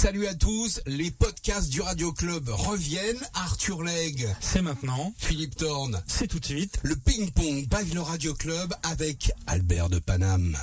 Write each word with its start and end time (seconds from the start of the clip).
Salut 0.00 0.28
à 0.28 0.34
tous, 0.36 0.80
les 0.86 1.10
podcasts 1.10 1.70
du 1.70 1.80
Radio 1.80 2.12
Club 2.12 2.48
reviennent. 2.50 3.18
Arthur 3.34 3.82
Legge, 3.82 4.28
c'est 4.40 4.62
maintenant. 4.62 5.12
Philippe 5.18 5.56
Thorne, 5.56 6.00
c'est 6.06 6.28
tout 6.28 6.38
de 6.38 6.44
suite. 6.44 6.78
Le 6.84 6.94
ping-pong 6.94 7.66
by 7.68 7.92
le 7.92 8.00
Radio 8.00 8.32
Club 8.32 8.72
avec 8.84 9.32
Albert 9.48 9.88
de 9.88 9.98
Paname. 9.98 10.56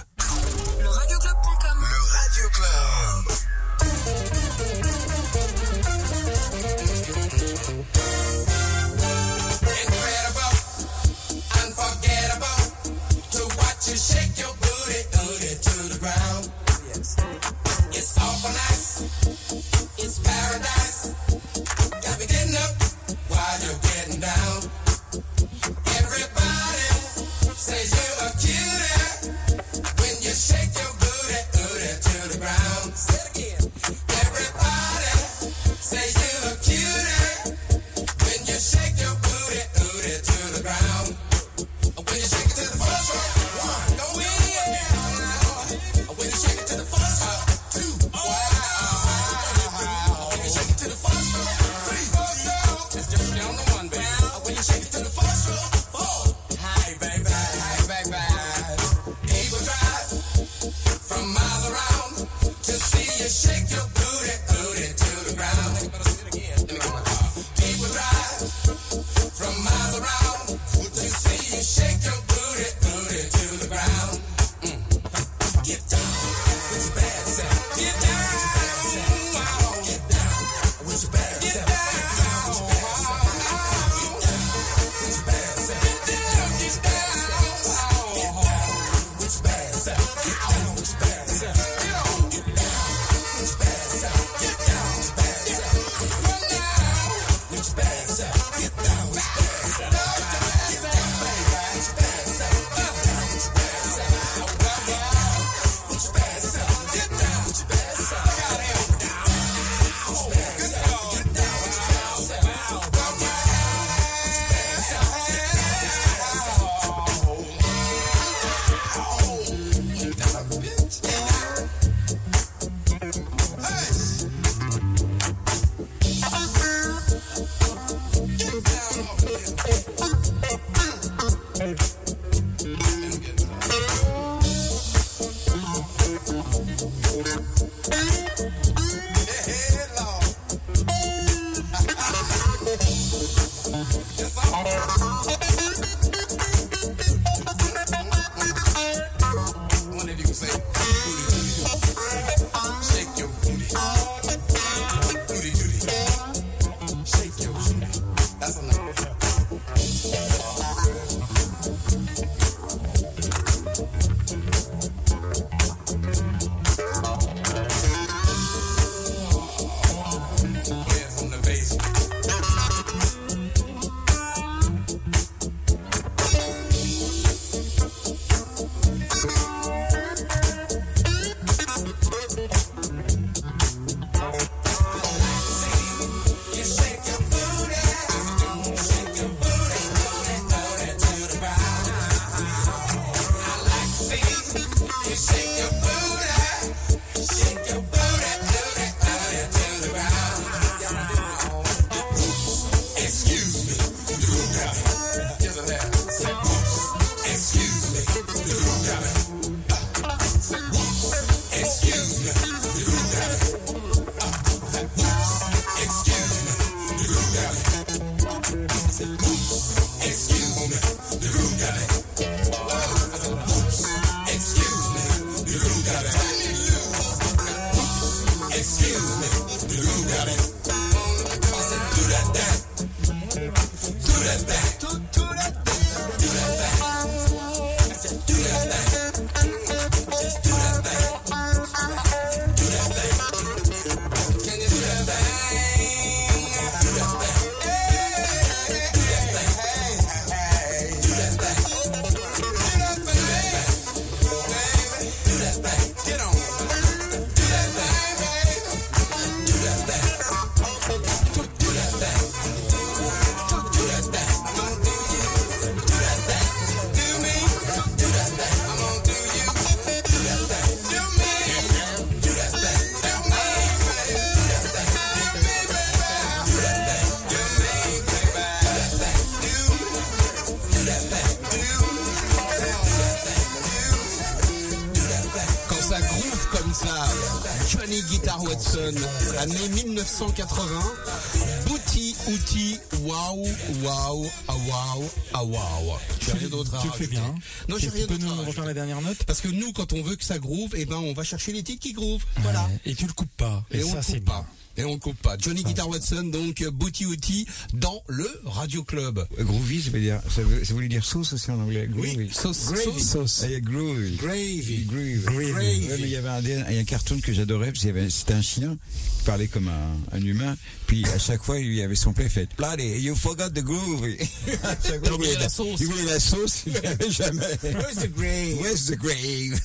Watson, 290.21 290.27
année 290.27 290.43
1980. 290.43 291.67
Booty, 291.67 292.15
outil, 292.29 292.79
waouh, 293.03 293.43
waouh, 293.83 294.25
ah 294.47 294.53
waouh, 294.53 295.09
ah 295.33 295.43
waouh. 295.43 296.14
J'ai 296.25 296.37
rien 296.39 296.49
d'autre 296.49 296.75
à 296.75 296.79
Tu 296.81 296.87
le 296.87 296.93
fais 296.93 297.05
rajouter. 297.05 297.15
bien. 297.15 297.35
Non, 297.69 297.75
tu, 297.77 297.81
j'ai 297.83 297.87
tu 297.91 297.95
rien 297.97 298.07
peux 298.07 298.13
d'autre 298.13 298.23
à 298.23 298.25
nous 298.25 298.31
rajouter. 298.31 298.49
refaire 298.49 298.65
la 298.65 298.73
dernière 298.73 299.01
note 299.01 299.23
Parce 299.25 299.41
que 299.41 299.47
nous, 299.49 299.71
quand 299.73 299.93
on 299.93 300.01
veut 300.01 300.15
que 300.15 300.23
ça 300.25 300.39
groove, 300.39 300.71
eh 300.75 300.85
ben, 300.85 300.97
on 300.97 301.13
va 301.13 301.23
chercher 301.23 301.51
les 301.53 301.63
titres 301.63 301.81
qui 301.81 301.93
groove. 301.93 302.23
Voilà. 302.41 302.63
Ouais, 302.65 302.79
Et 302.91 302.95
tu 302.95 303.05
le 303.07 303.13
coupes 303.13 303.35
pas. 303.37 303.63
Et, 303.71 303.79
Et, 303.79 303.83
on 303.83 303.91
ça, 303.91 303.97
ne 303.97 304.01
c'est 304.03 304.13
coupe 304.15 304.25
bien. 304.25 304.33
pas. 304.33 304.47
Et 304.77 304.83
on 304.83 304.99
coupe 304.99 305.15
pas. 305.21 305.37
Johnny 305.39 305.63
Guitar 305.63 305.87
Watson, 305.87 306.23
donc 306.23 306.61
Booty 306.67 307.05
Outy 307.05 307.47
dans 307.75 308.03
le 308.07 308.29
Radio 308.43 308.83
Club. 308.83 309.25
Groovy, 309.39 309.81
ça 309.81 309.89
veut 309.89 310.01
dire, 310.01 310.19
ça, 310.29 310.41
veut, 310.41 310.65
ça 310.65 310.73
voulait 310.73 310.89
dire 310.89 311.05
sauce 311.05 311.31
aussi 311.31 311.49
en 311.49 311.61
anglais. 311.61 311.87
Groovy. 311.89 312.29
sauce, 312.33 312.73
Gravy. 312.73 313.01
sauce. 313.01 313.39
Ah, 313.43 313.47
il 313.47 313.51
y 313.53 313.55
a 313.55 313.59
groovy. 313.61 314.17
Gravy. 314.17 314.83
Groovy. 314.83 315.19
Gravy. 315.21 315.37
Ouais, 315.53 315.53
mais 315.53 315.99
il 316.01 316.09
y 316.09 316.17
avait 316.17 316.27
un, 316.27 316.41
dé- 316.41 316.61
il 316.67 316.75
y 316.75 316.77
a 316.77 316.81
un 316.81 316.83
cartoon 316.83 317.21
que 317.21 317.31
j'adorais, 317.31 317.67
parce 317.67 317.79
qu'il 317.79 317.87
y 317.87 317.91
avait- 317.97 318.09
c'était 318.09 318.33
un 318.33 318.41
chien 318.41 318.77
qui 319.19 319.23
parlait 319.23 319.47
comme 319.47 319.69
un, 319.69 319.95
un 320.17 320.21
humain, 320.21 320.57
puis 320.87 321.05
à 321.05 321.19
chaque 321.19 321.41
fois, 321.41 321.57
il 321.57 321.73
y 321.73 321.81
avait 321.81 321.95
son 321.95 322.11
père 322.11 322.29
fait 322.29 322.49
Bloody, 322.57 322.99
you 322.99 323.15
forgot 323.15 323.49
the 323.51 323.63
groovy. 323.63 324.17
À 324.63 324.75
chaque 324.75 324.81
fois, 324.81 324.81
T'as 324.83 324.97
il 325.07 325.11
oublié 325.13 325.31
voulait 325.31 325.39
la 325.39 325.47
sauce. 325.49 325.79
Il 325.79 325.85
voulait 325.87 326.03
la 326.03 326.14
sauce, 326.19 326.63
il 326.67 326.73
l'avait 326.73 327.11
jamais. 327.11 327.57
Where's 327.63 327.95
the 327.95 328.11
grave? 328.11 328.59
Where's 328.61 328.85
the 328.85 328.95
grave? 328.97 329.59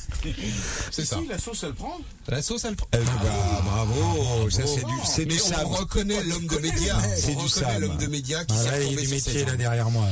C'est 0.90 1.04
ça. 1.04 1.16
Si, 1.20 1.26
la 1.28 1.38
sauce, 1.38 1.62
elle 1.64 1.74
prend. 1.74 1.98
La 2.28 2.42
sauce, 2.42 2.64
elle 2.64 2.76
prend. 2.76 2.88
Eh, 2.92 2.98
bah, 2.98 3.62
Bravo, 3.64 4.50
ça 4.50 4.62
c'est 4.66 4.84
du, 4.84 4.92
c'est 5.04 5.24
du 5.24 5.38
on 5.64 5.68
reconnaît 5.68 6.22
l'homme 6.24 6.46
de 6.46 6.58
médias. 6.58 6.98
C'est 7.16 7.34
du 7.34 7.44
reconnaît 7.44 7.78
l'homme 7.80 7.96
de 7.96 8.06
médias 8.06 8.44
qui 8.44 8.54
Ah, 8.58 8.62
s'est 8.62 8.70
là, 8.70 8.78
il 8.78 8.82
y 8.82 8.86
a 8.86 8.88
retrouvé 8.90 9.02
du 9.02 9.06
sur 9.08 9.32
métier 9.32 9.44
là 9.44 9.56
derrière 9.56 9.90
moi. 9.90 10.06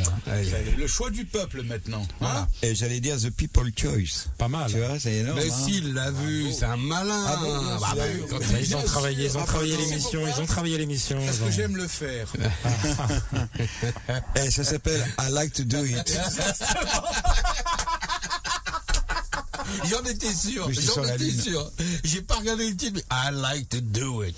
Le 0.77 0.87
choix 0.87 1.11
du 1.11 1.25
peuple 1.25 1.63
maintenant. 1.63 2.07
Voilà. 2.21 2.49
Et 2.63 2.75
j'allais 2.75 3.01
dire 3.01 3.17
the 3.17 3.31
people 3.31 3.71
choice. 3.77 4.29
Pas 4.39 4.49
mal. 4.49 4.71
Tu 4.71 4.79
vois, 4.79 4.99
c'est 4.99 5.15
énorme. 5.15 5.39
Mais 5.39 5.51
hein. 5.51 5.55
s'il 5.67 5.95
l'a 5.95 6.11
vu, 6.11 6.53
c'est 6.53 6.65
un 6.65 6.77
malin. 6.77 7.25
Ah 7.27 7.41
Bah, 7.97 8.05
ils 8.61 8.77
ont 8.77 8.83
travaillé, 8.83 9.27
ils 9.27 9.37
ont 9.37 9.41
Ah, 9.43 9.47
travaillé 9.47 9.77
l'émission, 9.77 10.21
ils 10.27 10.41
ont 10.43 10.47
travaillé 10.47 10.79
l'émission. 10.79 11.19
Parce 11.25 11.39
que 11.39 11.51
j'aime 11.51 11.77
le 11.77 11.87
faire. 11.89 12.33
Eh, 14.37 14.51
ça 14.51 14.65
s'appelle 14.65 15.05
I 15.19 15.31
like 15.31 15.53
to 15.55 15.65
do 15.65 15.85
it. 15.85 16.19
J'en 19.91 20.03
étais 20.05 20.33
sûr. 20.33 20.71
J'en 20.73 21.05
étais 21.05 21.19
lune. 21.25 21.41
sûr. 21.41 21.71
J'ai 22.05 22.23
pas 22.23 22.37
regardé 22.37 22.69
le 22.71 22.77
titre, 22.77 22.93
mais 22.95 23.05
I 23.11 23.31
like 23.33 23.69
to 23.69 23.81
do 23.81 24.23
it. 24.25 24.35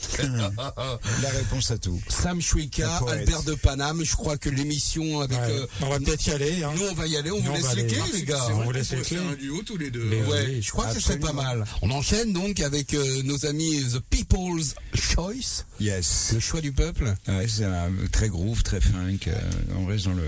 La 1.22 1.28
réponse 1.30 1.70
à 1.70 1.78
tout. 1.78 2.00
Sam 2.08 2.40
Chouika. 2.40 3.00
Albert 3.08 3.42
de 3.44 3.54
Paname. 3.54 4.02
Je 4.04 4.16
crois 4.16 4.36
que 4.38 4.48
l'émission 4.48 5.20
avec. 5.20 5.38
Ouais. 5.38 5.50
euh, 5.50 5.66
On 5.82 5.88
va 5.88 5.98
peut-être 5.98 6.26
y 6.26 6.30
aller. 6.32 6.64
Hein. 6.64 6.72
Nous, 6.76 6.84
on 6.90 6.94
va 6.94 7.06
y 7.06 7.16
aller. 7.16 7.30
On 7.30 7.40
vous 7.40 7.52
laisse 7.52 7.74
les 7.74 7.86
clés, 7.86 8.00
les 8.12 8.22
gars. 8.24 8.44
on 8.54 8.64
vous 8.64 8.72
laisse 8.72 8.90
les 8.90 9.02
clés. 9.02 9.18
un 9.18 9.34
duo 9.36 9.62
tous 9.64 9.76
les 9.76 9.90
deux. 9.90 10.04
Mais 10.04 10.22
Ouais, 10.24 10.44
oui, 10.48 10.62
je 10.62 10.70
crois 10.70 10.86
que 10.86 10.94
ce 10.94 11.00
serait 11.00 11.18
pas 11.18 11.32
mal. 11.32 11.64
On 11.82 11.90
enchaîne 11.90 12.32
donc 12.32 12.60
avec 12.60 12.94
euh, 12.94 13.22
nos 13.22 13.46
amis 13.46 13.82
The 13.92 14.00
People's 14.00 14.74
Choice, 14.94 15.64
Yes. 15.80 16.30
le 16.34 16.40
choix 16.40 16.60
du 16.60 16.72
peuple. 16.72 17.14
Ouais, 17.28 17.46
c'est 17.48 17.64
un 17.64 17.90
très 18.12 18.28
groove, 18.28 18.62
très 18.62 18.80
funk. 18.80 19.18
euh, 19.28 19.32
on 19.78 19.86
reste 19.86 20.06
dans 20.06 20.14
le 20.14 20.24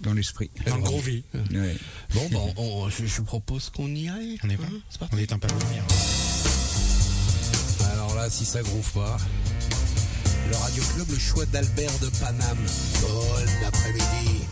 dans 0.00 0.12
l'esprit. 0.14 0.50
Dans 0.66 0.76
le 0.76 0.82
groovy. 0.82 1.22
Ouais. 1.52 1.76
Bon, 2.14 2.28
bon, 2.30 2.54
on- 2.56 2.88
je, 2.90 3.06
je 3.06 3.20
propose 3.22 3.70
qu'on 3.70 3.88
y 3.88 4.08
aille. 4.08 4.38
On 4.44 4.50
est 4.50 4.56
pas. 4.56 4.64
Hein. 5.02 5.06
On 5.12 5.18
est 5.18 5.32
un 5.32 5.38
peu 5.38 5.48
lumière. 5.48 5.84
Alors 7.94 8.14
là, 8.14 8.28
si 8.30 8.44
ça 8.44 8.62
groove 8.62 8.92
pas, 8.92 9.16
le 10.50 10.56
Radio 10.56 10.82
Club, 10.94 11.06
le 11.10 11.18
choix 11.18 11.46
d'Albert 11.46 11.98
de 12.00 12.08
Paname. 12.20 12.58
Bon 13.02 13.66
après-midi. 13.66 14.44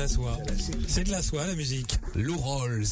La 0.00 0.08
soie. 0.08 0.38
C'est 0.88 1.04
de 1.04 1.10
la 1.10 1.22
soie, 1.22 1.46
la 1.46 1.54
musique. 1.54 1.98
Lou 2.14 2.36
Rolls, 2.38 2.84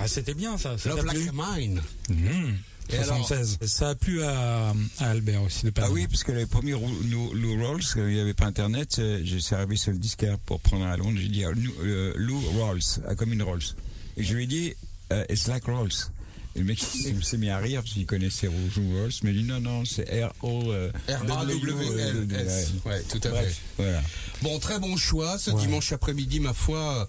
Ah, 0.00 0.08
c'était 0.08 0.34
bien 0.34 0.56
ça. 0.58 0.78
ça 0.78 0.88
Love 0.90 1.04
Like 1.04 1.16
plu 1.18 1.30
Mine. 1.34 1.82
Mmh. 2.08 2.54
Et 2.88 2.96
76. 2.96 3.58
Ça 3.66 3.90
a 3.90 3.94
plu 3.94 4.22
à, 4.22 4.70
à 5.00 5.10
Albert 5.10 5.42
aussi 5.42 5.64
de 5.64 5.68
Ah 5.70 5.72
Panama. 5.72 5.92
oui, 5.94 6.06
parce 6.06 6.22
que 6.24 6.32
les 6.32 6.46
premiers 6.46 6.72
Lou, 6.72 7.64
Rolls, 7.64 7.80
euh, 7.96 8.08
il 8.10 8.14
n'y 8.14 8.20
avait 8.20 8.32
pas 8.34 8.46
Internet, 8.46 8.96
euh, 9.00 9.20
je 9.24 9.38
suis 9.38 9.54
arrivé 9.54 9.76
sur 9.76 9.90
le 9.92 9.98
disquaire 9.98 10.38
pour 10.38 10.60
prendre 10.60 10.86
à 10.86 10.96
Londres, 10.96 11.18
j'ai 11.20 11.28
dit 11.28 11.44
ah, 11.44 11.50
Lou, 11.50 11.72
euh, 11.82 12.12
Lou 12.16 12.40
Rolls, 12.58 12.80
ah, 13.08 13.14
comme 13.16 13.32
une 13.32 13.42
Rolls. 13.42 13.62
Et 14.16 14.22
je 14.22 14.34
lui 14.34 14.44
ai 14.44 14.46
dit, 14.46 14.72
euh, 15.12 15.24
it's 15.28 15.48
like 15.48 15.64
Rolls. 15.64 16.10
Et 16.56 16.60
le 16.60 16.64
mec 16.64 16.80
s'est 17.22 17.36
mis 17.38 17.50
à 17.50 17.58
rire 17.58 17.82
parce 17.82 17.92
qu'il 17.92 18.06
connaissait 18.06 18.46
Rouge 18.48 18.78
Walls, 18.78 19.12
mais 19.22 19.30
il 19.32 19.42
dit 19.42 19.48
non, 19.48 19.60
non, 19.60 19.84
c'est 19.84 20.04
R-O. 20.24 20.72
R-A-W-L-S. 21.08 22.72
Ouais, 22.84 23.02
tout 23.02 23.20
à 23.28 23.30
fait. 23.30 23.54
Voilà. 23.76 24.02
Bon, 24.42 24.58
très 24.58 24.78
bon 24.78 24.96
choix 24.96 25.38
ce 25.38 25.50
dimanche 25.50 25.92
après-midi, 25.92 26.40
ma 26.40 26.52
foi. 26.52 27.08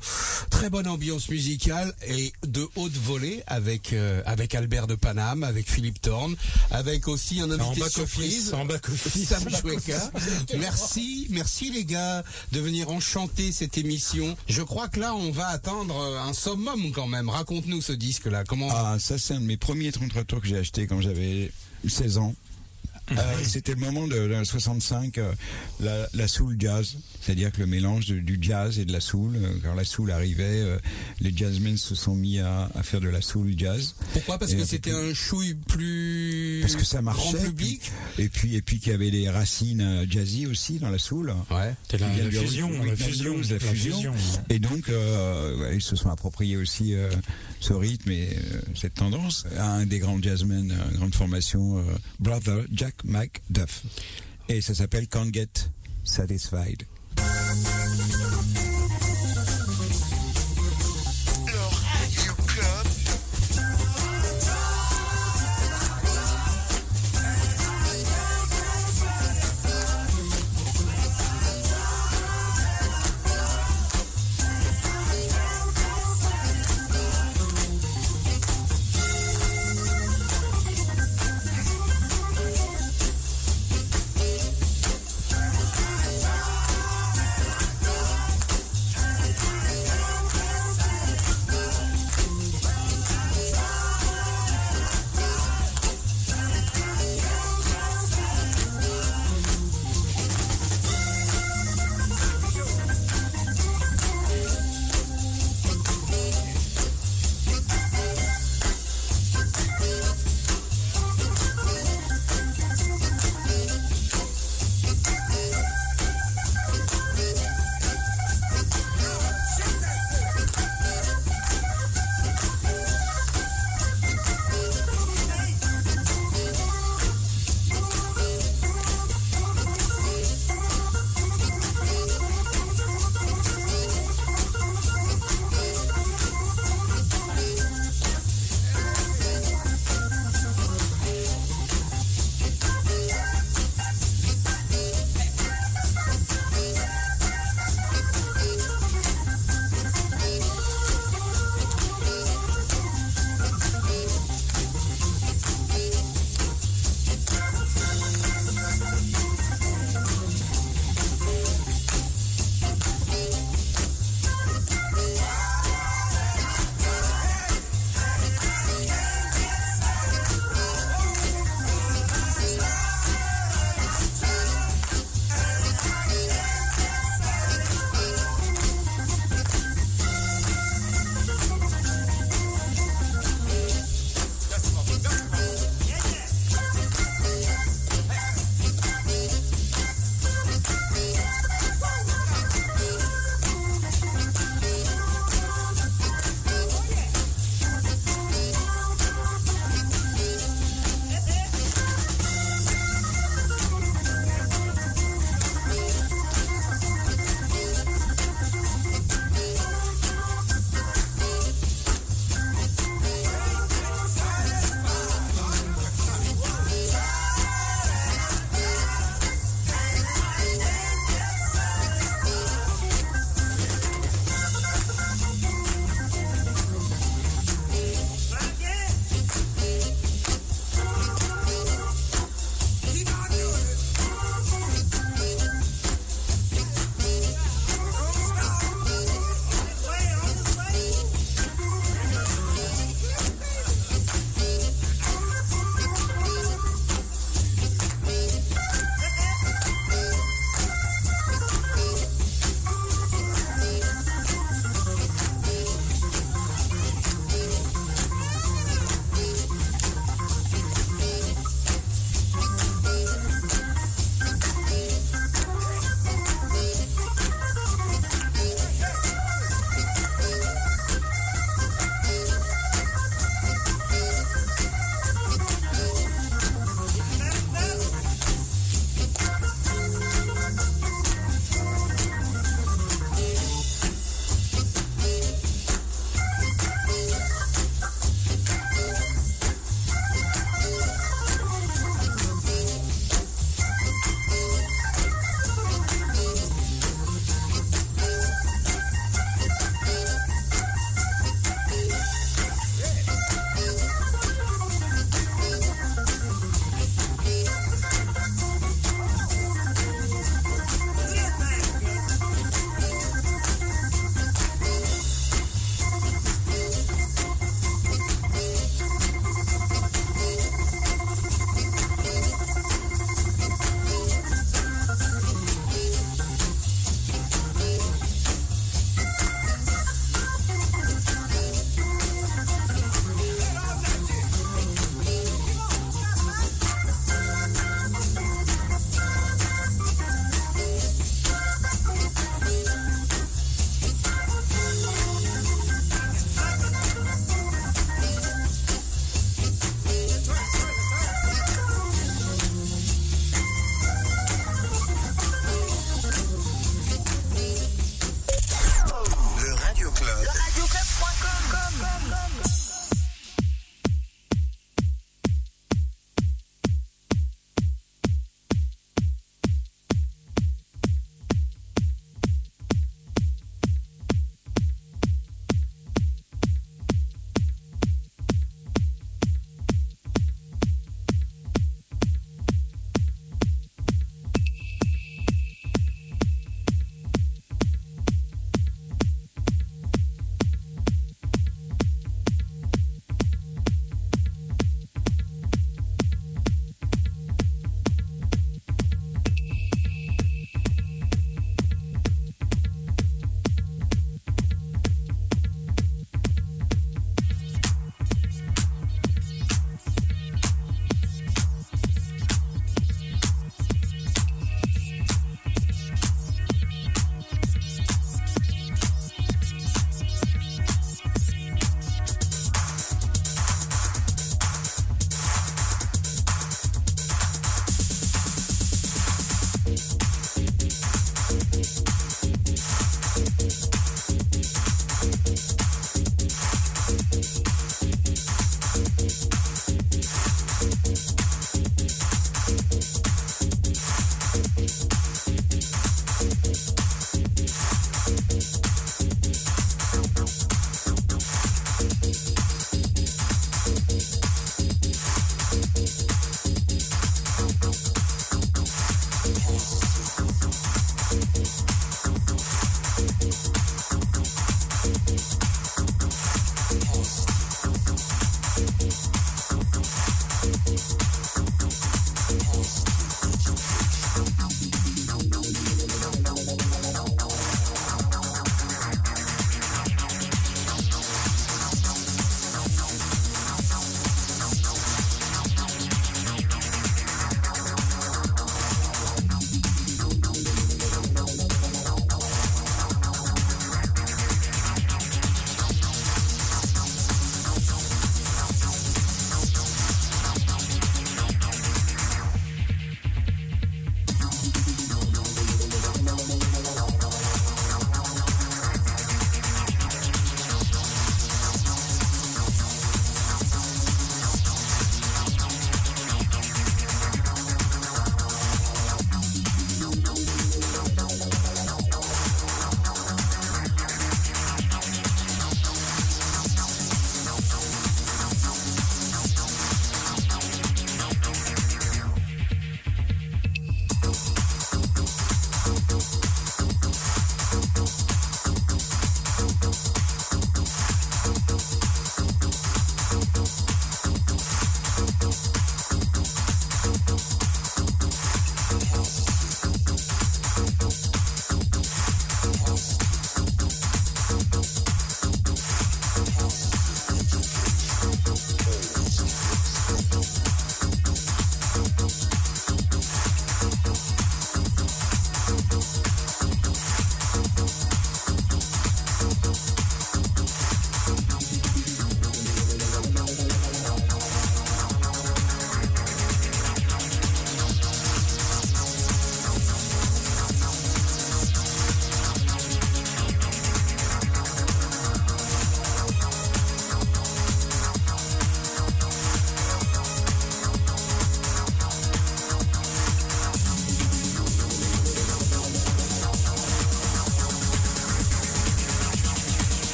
Très 0.49 0.69
bonne 0.69 0.87
ambiance 0.87 1.29
musicale 1.29 1.93
et 2.07 2.31
de 2.47 2.67
haute 2.75 2.95
volée 2.95 3.43
avec 3.47 3.93
euh, 3.93 4.21
avec 4.25 4.55
Albert 4.55 4.87
de 4.87 4.95
Paname, 4.95 5.43
avec 5.43 5.69
Philippe 5.69 6.01
Thorne, 6.01 6.35
avec 6.71 7.07
aussi 7.07 7.41
un 7.41 7.51
invité 7.51 7.89
surprise. 7.89 8.53
En 8.53 8.65
back. 8.65 8.85
Sam 8.87 9.49
Choueka. 9.62 10.12
Merci, 10.57 11.27
merci 11.29 11.71
les 11.71 11.86
gars 11.86 12.23
de 12.51 12.60
venir 12.60 12.89
enchanter 12.89 13.51
cette 13.51 13.77
émission. 13.77 14.36
Je 14.47 14.62
crois 14.62 14.88
que 14.88 14.99
là, 14.99 15.13
on 15.15 15.31
va 15.31 15.47
attendre 15.47 15.99
euh, 15.99 16.19
un 16.19 16.33
summum 16.33 16.91
quand 16.91 17.07
même. 17.07 17.29
Raconte-nous 17.29 17.81
ce 17.81 17.93
disque-là. 17.93 18.43
Comment 18.45 18.69
Ah, 18.71 18.97
ça, 18.99 19.17
c'est 19.17 19.37
un 19.38 19.41
de 19.41 19.45
mes 19.45 19.58
premiers 19.58 19.91
33 19.91 20.23
tours 20.23 20.41
que 20.41 20.47
j'ai 20.47 20.58
acheté 20.58 20.88
quand 20.88 21.00
j'avais 21.00 21.52
16 21.88 22.17
ans. 22.17 22.36
Euh, 23.12 23.15
C'était 23.43 23.74
le 23.74 23.80
moment 23.80 24.08
de, 24.08 24.28
de 24.28 24.43
65, 24.43 25.17
euh, 25.17 25.32
la, 25.80 26.08
la 26.13 26.28
soul 26.28 26.56
jazz, 26.60 26.98
c'est-à-dire 27.22 27.52
que 27.52 27.60
le 27.62 27.67
mélange 27.67 28.08
de- 28.08 28.20
du 28.20 28.38
jazz 28.41 28.80
et 28.80 28.86
de 28.86 28.91
la 28.91 29.00
soul. 29.00 29.36
euh, 29.36 29.54
Quand 29.63 29.74
la 29.76 29.86
soul 29.86 30.12
arrivait, 30.12 30.43
euh, 30.62 30.78
les 31.22 31.36
jazzmen 31.36 31.78
se 31.78 31.96
sont 31.96 32.15
mis 32.15 32.39
à, 32.39 32.70
à 32.76 32.84
faire 32.84 33.00
de 33.00 33.08
la 33.10 33.22
soul 33.22 33.54
jazz. 33.58 33.96
Pourquoi? 34.13 34.38
Parce 34.38 34.52
Et 34.52 34.58
que 34.58 34.65
c'était 34.65 34.91
plus- 34.91 35.12
un 35.12 35.13
chouille 35.13 35.56
plus 35.56 36.60
Parce 36.62 36.76
que 36.76 36.84
ça 36.86 37.02
marchait. 37.02 37.22
grand 37.24 37.32
puis- 37.39 37.48
public. 37.48 37.91
et 38.17 38.30
puis, 38.30 38.56
et 38.56 38.62
puis 38.62 38.80
qu'il 38.80 38.91
y 38.91 38.96
avait 38.96 39.12
des 39.12 39.30
racines 39.30 40.06
jazzy 40.10 40.46
aussi 40.48 40.80
dans 40.80 40.89
la 40.89 40.98
soul. 41.00 41.34
Ouais. 41.50 41.74
C'est 41.89 42.00
la, 42.00 42.08
Il 42.12 42.17
y 42.17 42.22
a 42.22 42.24
la 42.26 42.32
fusion, 42.32 42.67
rhythm 42.70 42.86
la 42.86 42.91
and 42.93 42.96
fusion, 42.98 43.34
blues, 43.36 43.52
la 43.52 43.60
fusion. 43.60 44.13
Et 44.50 44.60
donc, 44.60 44.89
euh, 44.89 45.58
ouais, 45.60 45.76
ils 45.78 45.82
se 45.82 45.96
sont 45.96 46.10
appropriés 46.10 46.58
aussi 46.58 46.93
euh, 46.93 47.10
ce 47.60 47.74
rythme 47.74 48.12
et 48.12 48.30
euh, 48.36 48.62
cette 48.76 48.96
tendance. 48.96 49.46
Un 49.58 49.86
des 49.86 50.00
grands 50.00 50.22
jazzmen, 50.22 50.74
une 50.91 50.98
grande 50.98 51.15
formation, 51.15 51.78
euh, 51.80 51.82
Brother 52.20 52.65
Jack 52.72 52.96
McDuff. 53.03 53.83
Et 54.49 54.62
ça 54.62 54.73
s'appelle 54.73 55.07
Can't 55.07 55.33
Get 55.33 55.69
Satisfied. 56.03 56.83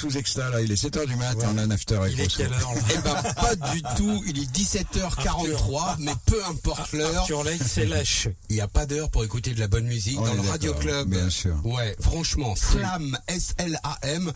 Sous 0.00 0.16
extra 0.16 0.48
là, 0.50 0.60
il 0.62 0.70
est 0.72 0.82
7h 0.82 1.06
du 1.06 1.14
mat, 1.16 1.36
on 1.42 1.58
a 1.58 1.62
un 1.62 1.70
after 1.70 1.96
avec 1.96 2.12
Il 2.14 2.20
est 2.20 2.34
quelle 2.36 2.52
heure 2.52 2.72
Eh 2.90 2.98
ben, 2.98 3.22
pas 3.34 3.54
du 3.72 3.82
tout. 3.96 4.22
Il 4.26 4.38
est 4.38 4.50
17h43, 4.50 5.96
mais 5.98 6.12
peu 6.26 6.42
importe 6.46 6.92
l'heure. 6.92 7.16
Arthur 7.20 7.44
Lake, 7.44 7.60
c'est 7.66 7.86
lâche. 7.86 8.28
Il 8.48 8.54
n'y 8.56 8.60
a 8.62 8.68
pas 8.68 8.86
d'heure 8.86 9.10
pour 9.10 9.24
écouter 9.24 9.52
de 9.52 9.60
la 9.60 9.68
bonne 9.68 9.86
musique 9.86 10.18
On 10.18 10.24
dans 10.26 10.34
le 10.42 10.48
Radio 10.48 10.74
Club. 10.74 11.08
bien 11.10 11.30
sûr. 11.30 11.54
Ouais, 11.64 11.96
franchement, 12.00 12.54
Slam, 12.56 13.18
S-L-A-M. 13.28 14.32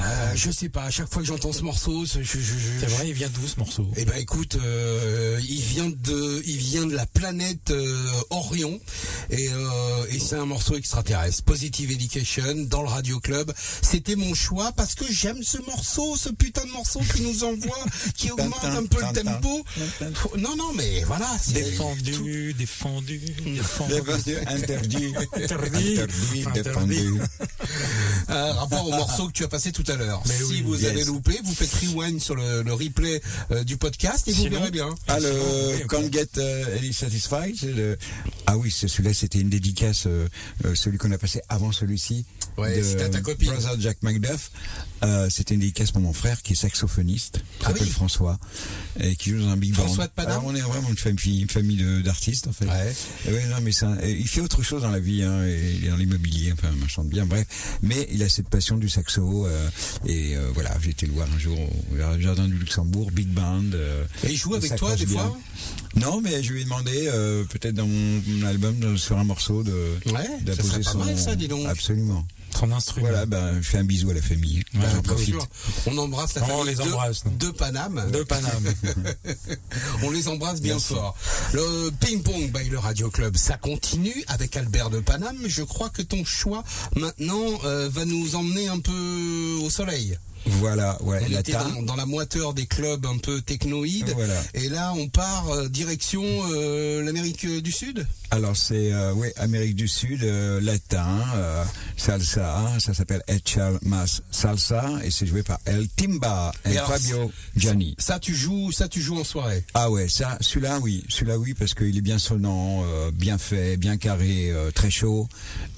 Euh, 0.00 0.32
je 0.36 0.50
sais 0.50 0.68
pas, 0.68 0.84
à 0.84 0.90
chaque 0.90 1.12
fois 1.12 1.22
que 1.22 1.28
j'entends 1.28 1.52
ce 1.52 1.62
morceau, 1.62 2.04
je, 2.06 2.22
je, 2.22 2.38
je- 2.38 2.80
C'est 2.80 2.86
vrai, 2.86 3.08
il 3.08 3.14
vient 3.14 3.28
d'où 3.28 3.46
ce 3.46 3.58
morceau? 3.58 3.88
Eh 3.96 4.04
ben 4.04 4.14
écoute, 4.16 4.56
euh, 4.62 5.40
il 5.48 5.60
vient 5.60 5.88
de, 5.90 6.42
il 6.46 6.56
vient 6.56 6.86
de 6.86 6.94
la 6.94 7.04
planète 7.06 7.70
euh, 7.72 8.06
Orion 8.30 8.78
et, 9.30 9.48
euh, 9.50 10.06
et 10.10 10.20
c'est 10.20 10.36
un 10.36 10.44
morceau 10.46 10.76
extraterrestre. 10.76 11.42
Positive 11.42 11.90
Education 11.90 12.54
dans 12.68 12.82
le 12.82 12.88
Radio 12.88 13.18
Club. 13.18 13.52
C'était 13.82 14.14
mon 14.14 14.34
choix 14.34 14.70
parce 14.78 14.94
que 14.94 15.04
j'aime 15.12 15.42
ce 15.42 15.58
morceau, 15.58 16.16
ce 16.16 16.30
putain 16.30 16.64
de 16.64 16.70
morceau 16.70 17.00
qui 17.12 17.20
nous 17.22 17.44
envoie, 17.44 17.84
qui 18.16 18.30
augmente 18.30 18.64
un 18.64 18.86
peu 18.86 18.98
le 19.02 19.22
tempo. 19.22 19.64
Faut- 20.14 20.36
Non 20.38 20.56
non 20.56 20.72
mais 20.74 21.02
voilà. 21.04 21.28
c'est- 21.42 21.52
Défendu, 21.52 22.54
défendu, 22.54 23.18
défendu. 23.18 23.94
Défendu, 23.94 24.36
Interdit, 24.46 25.12
Interdit. 25.34 25.98
interdit, 26.00 26.44
Interdit. 26.46 26.62
défendu. 26.62 27.20
Un 28.28 28.52
rapport 28.52 28.86
au 28.86 28.90
morceau 28.90 29.26
que 29.26 29.32
tu 29.32 29.44
as 29.44 29.48
passé 29.48 29.72
tout 29.72 29.84
à 29.88 29.96
l'heure. 29.96 30.22
Mais 30.26 30.34
Si 30.36 30.42
oui, 30.44 30.62
vous 30.62 30.76
yes. 30.80 30.90
avez 30.90 31.04
loupé, 31.04 31.38
vous 31.44 31.54
faites 31.54 31.72
rewind 31.72 32.20
sur 32.20 32.34
le, 32.36 32.62
le 32.62 32.72
replay 32.72 33.20
euh, 33.50 33.64
du 33.64 33.76
podcast 33.76 34.28
et 34.28 34.32
vous 34.32 34.44
Sinon- 34.44 34.58
verrez 34.60 34.70
bien. 34.70 34.94
Ah, 35.08 35.18
le 35.20 35.30
oui, 35.32 35.86
Can't 35.88 36.12
Get 36.12 36.28
uh, 36.38 36.78
Any 36.78 36.92
Satisfied 36.92 37.56
le... 37.62 37.98
Ah 38.46 38.56
oui, 38.56 38.70
celui-là, 38.70 39.12
c'était 39.12 39.40
une 39.40 39.50
dédicace, 39.50 40.04
euh, 40.06 40.28
euh, 40.64 40.74
celui 40.74 40.96
qu'on 40.98 41.10
a 41.12 41.18
passé 41.18 41.40
avant 41.48 41.72
celui-ci. 41.72 42.24
Ouais, 42.56 42.82
c'était 42.82 43.04
à 43.04 43.08
ta 43.08 43.20
copine. 43.20 43.50
Brother 43.52 43.80
Jack 43.80 43.98
McDuff. 44.02 44.50
Euh, 45.04 45.28
c'était 45.30 45.54
une 45.54 45.60
dédicace 45.60 45.92
pour 45.92 46.00
mon 46.00 46.12
frère 46.12 46.42
qui 46.42 46.54
est 46.54 46.56
saxophoniste, 46.56 47.34
qui 47.38 47.42
Ah 47.60 47.66
s'appelle 47.68 47.82
oui. 47.84 47.88
François, 47.90 48.36
et 48.98 49.14
qui 49.14 49.30
joue 49.30 49.38
dans 49.42 49.50
un 49.50 49.56
big 49.56 49.72
band. 49.72 49.84
François 49.84 50.06
de 50.08 50.12
Paname 50.12 50.42
on 50.44 50.52
est 50.56 50.60
vraiment 50.60 50.88
une 50.88 50.96
famille, 50.96 51.40
une 51.42 51.48
famille 51.48 51.76
de- 51.76 52.00
d'artistes, 52.02 52.48
en 52.48 52.52
fait. 52.52 52.64
Ouais. 52.66 52.92
Et 53.28 53.32
ouais, 53.32 53.46
non, 53.46 53.58
mais 53.62 53.70
ça, 53.70 53.96
il 54.04 54.26
fait 54.26 54.40
autre 54.40 54.60
chose 54.64 54.82
dans 54.82 54.90
la 54.90 54.98
vie, 54.98 55.22
hein, 55.22 55.46
il 55.46 55.84
est 55.84 55.88
dans 55.90 55.96
l'immobilier, 55.96 56.52
enfin, 56.52 56.70
il 56.82 56.88
chante 56.90 57.08
bien, 57.08 57.26
bref. 57.26 57.46
Mais 57.80 58.08
il 58.10 58.20
a 58.24 58.28
cette 58.28 58.48
passion 58.48 58.76
du 58.76 58.88
saxo, 58.88 59.46
euh, 59.46 59.70
et 60.04 60.36
euh, 60.36 60.50
voilà, 60.52 60.76
j'ai 60.82 60.90
été 60.90 61.06
le 61.06 61.12
voir 61.12 61.28
un 61.32 61.38
jour 61.38 61.56
au 61.56 62.20
Jardin 62.20 62.48
du 62.48 62.54
Luxembourg, 62.58 63.12
big 63.12 63.28
band. 63.28 63.62
Et 64.24 64.32
il 64.32 64.36
joue 64.36 64.56
avec 64.56 64.74
toi 64.74 64.96
des 64.96 65.06
bien. 65.06 65.20
fois? 65.20 65.38
Non, 65.94 66.20
mais 66.20 66.42
je 66.42 66.52
lui 66.52 66.62
ai 66.62 66.64
demandé, 66.64 67.08
peut-être 67.50 67.74
dans 67.76 67.86
mon, 67.86 68.22
mon 68.26 68.46
album, 68.48 68.76
de- 68.80 68.96
sur 68.96 69.16
un 69.16 69.24
morceau, 69.24 69.62
de 69.62 69.72
Ouais, 70.06 70.26
d'apposer 70.42 70.68
serait 70.70 70.82
pas 70.82 70.90
son. 70.90 70.98
mal, 70.98 71.16
ça, 71.18 71.36
dis 71.36 71.46
donc. 71.46 71.68
Absolument. 71.68 72.26
Son 72.58 72.72
instrument. 72.72 73.08
Voilà, 73.08 73.24
ben, 73.24 73.60
je 73.60 73.68
fais 73.68 73.78
un 73.78 73.84
bisou 73.84 74.10
à 74.10 74.14
la 74.14 74.22
famille. 74.22 74.64
Ouais, 74.74 74.80
J'en 74.82 74.88
bien 74.88 75.02
profite. 75.02 75.34
Sûr. 75.34 75.46
On 75.86 75.96
embrasse 75.98 76.34
la 76.34 76.40
famille 76.40 76.56
on 76.58 76.64
les 76.64 76.80
embrasse, 76.80 77.22
de 77.24 77.50
Paname. 77.50 78.10
De 78.10 78.22
Paname. 78.24 78.74
On 80.02 80.10
les 80.10 80.28
embrasse 80.28 80.60
bien 80.60 80.78
fort. 80.78 81.16
Le 81.52 81.90
ping-pong 82.00 82.50
by 82.52 82.68
le 82.68 82.78
Radio 82.78 83.10
Club, 83.10 83.36
ça 83.36 83.56
continue 83.56 84.24
avec 84.26 84.56
Albert 84.56 84.90
de 84.90 84.98
Paname. 84.98 85.38
Je 85.46 85.62
crois 85.62 85.88
que 85.90 86.02
ton 86.02 86.24
choix 86.24 86.64
maintenant 86.96 87.60
euh, 87.64 87.88
va 87.92 88.04
nous 88.04 88.34
emmener 88.34 88.68
un 88.68 88.80
peu 88.80 89.58
au 89.62 89.70
soleil. 89.70 90.18
Voilà, 90.46 91.00
ouais, 91.02 91.20
On 91.26 91.32
la 91.32 91.40
était 91.40 91.52
ta. 91.52 91.64
dans, 91.64 91.82
dans 91.82 91.96
la 91.96 92.06
moiteur 92.06 92.54
des 92.54 92.66
clubs 92.66 93.04
un 93.06 93.18
peu 93.18 93.40
technoïdes. 93.40 94.12
Voilà. 94.14 94.40
Et 94.54 94.68
là, 94.68 94.92
on 94.96 95.08
part 95.08 95.50
euh, 95.50 95.68
direction 95.68 96.24
euh, 96.50 97.02
l'Amérique 97.02 97.46
du 97.46 97.72
Sud. 97.72 98.06
Alors 98.30 98.56
c'est 98.56 98.92
euh, 98.92 99.14
ouais, 99.14 99.32
Amérique 99.36 99.74
du 99.74 99.88
Sud, 99.88 100.22
euh, 100.22 100.60
latin, 100.60 101.24
euh, 101.36 101.64
salsa, 101.96 102.66
ça 102.78 102.92
s'appelle 102.94 103.22
Echal 103.26 103.78
Mas 103.82 104.22
Salsa 104.30 104.84
et 105.02 105.10
c'est 105.10 105.26
joué 105.26 105.42
par 105.42 105.58
El 105.64 105.88
Timba 105.88 106.52
et, 106.64 106.72
Et 106.72 106.78
alors, 106.78 106.90
Fabio 106.90 107.32
Gianni. 107.56 107.94
Ça, 107.98 108.18
tu 108.18 108.34
joues, 108.34 108.70
ça, 108.72 108.88
tu 108.88 109.00
joues 109.00 109.18
en 109.18 109.24
soirée? 109.24 109.64
Ah 109.74 109.90
ouais, 109.90 110.08
ça, 110.08 110.36
celui-là 110.40 110.78
oui, 110.82 111.04
celui-là 111.08 111.38
oui 111.38 111.54
parce 111.54 111.74
qu'il 111.74 111.96
est 111.96 112.02
bien 112.02 112.18
sonnant, 112.18 112.82
euh, 112.84 113.10
bien 113.10 113.38
fait, 113.38 113.76
bien 113.76 113.96
carré, 113.96 114.50
euh, 114.50 114.70
très 114.70 114.90
chaud. 114.90 115.26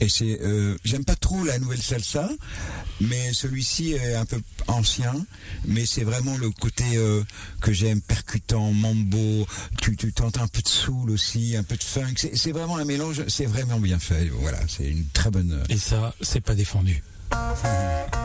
Et 0.01 0.09
c'est, 0.09 0.41
euh, 0.43 0.77
j'aime 0.85 1.05
pas 1.05 1.17
trop 1.17 1.45
la 1.45 1.59
nouvelle 1.59 1.81
salsa, 1.83 2.29
mais 3.01 3.33
celui-ci 3.33 3.93
est 3.93 4.15
un 4.15 4.25
peu 4.27 4.41
ancien, 4.69 5.15
mais 5.67 5.87
c'est 5.87 6.05
vraiment 6.05 6.37
le 6.37 6.51
côté 6.51 6.85
euh, 6.97 7.23
que 7.61 7.73
j'aime, 7.73 8.01
percutant, 8.01 8.73
mambo. 8.73 9.47
Tu, 9.81 9.97
tu 9.97 10.13
t'entends 10.13 10.43
un 10.43 10.49
peu 10.49 10.63
de 10.63 10.69
soul 10.69 11.11
aussi, 11.11 11.57
un 11.57 11.63
peu 11.63 11.77
de 11.77 11.83
funk. 11.83 12.15
C'est, 12.35 12.53
vraiment 12.53 12.77
un 12.77 12.85
mélange, 12.85 13.23
c'est 13.29 13.47
vraiment 13.47 13.81
bien 13.81 13.99
fait. 13.99 14.29
Voilà, 14.41 14.59
c'est 14.69 14.89
une 14.89 15.07
très 15.07 15.31
bonne. 15.31 15.53
euh, 15.53 15.65
Et 15.75 15.79
ça, 15.79 16.15
c'est 16.21 16.41
pas 16.41 16.55
défendu. 16.55 17.03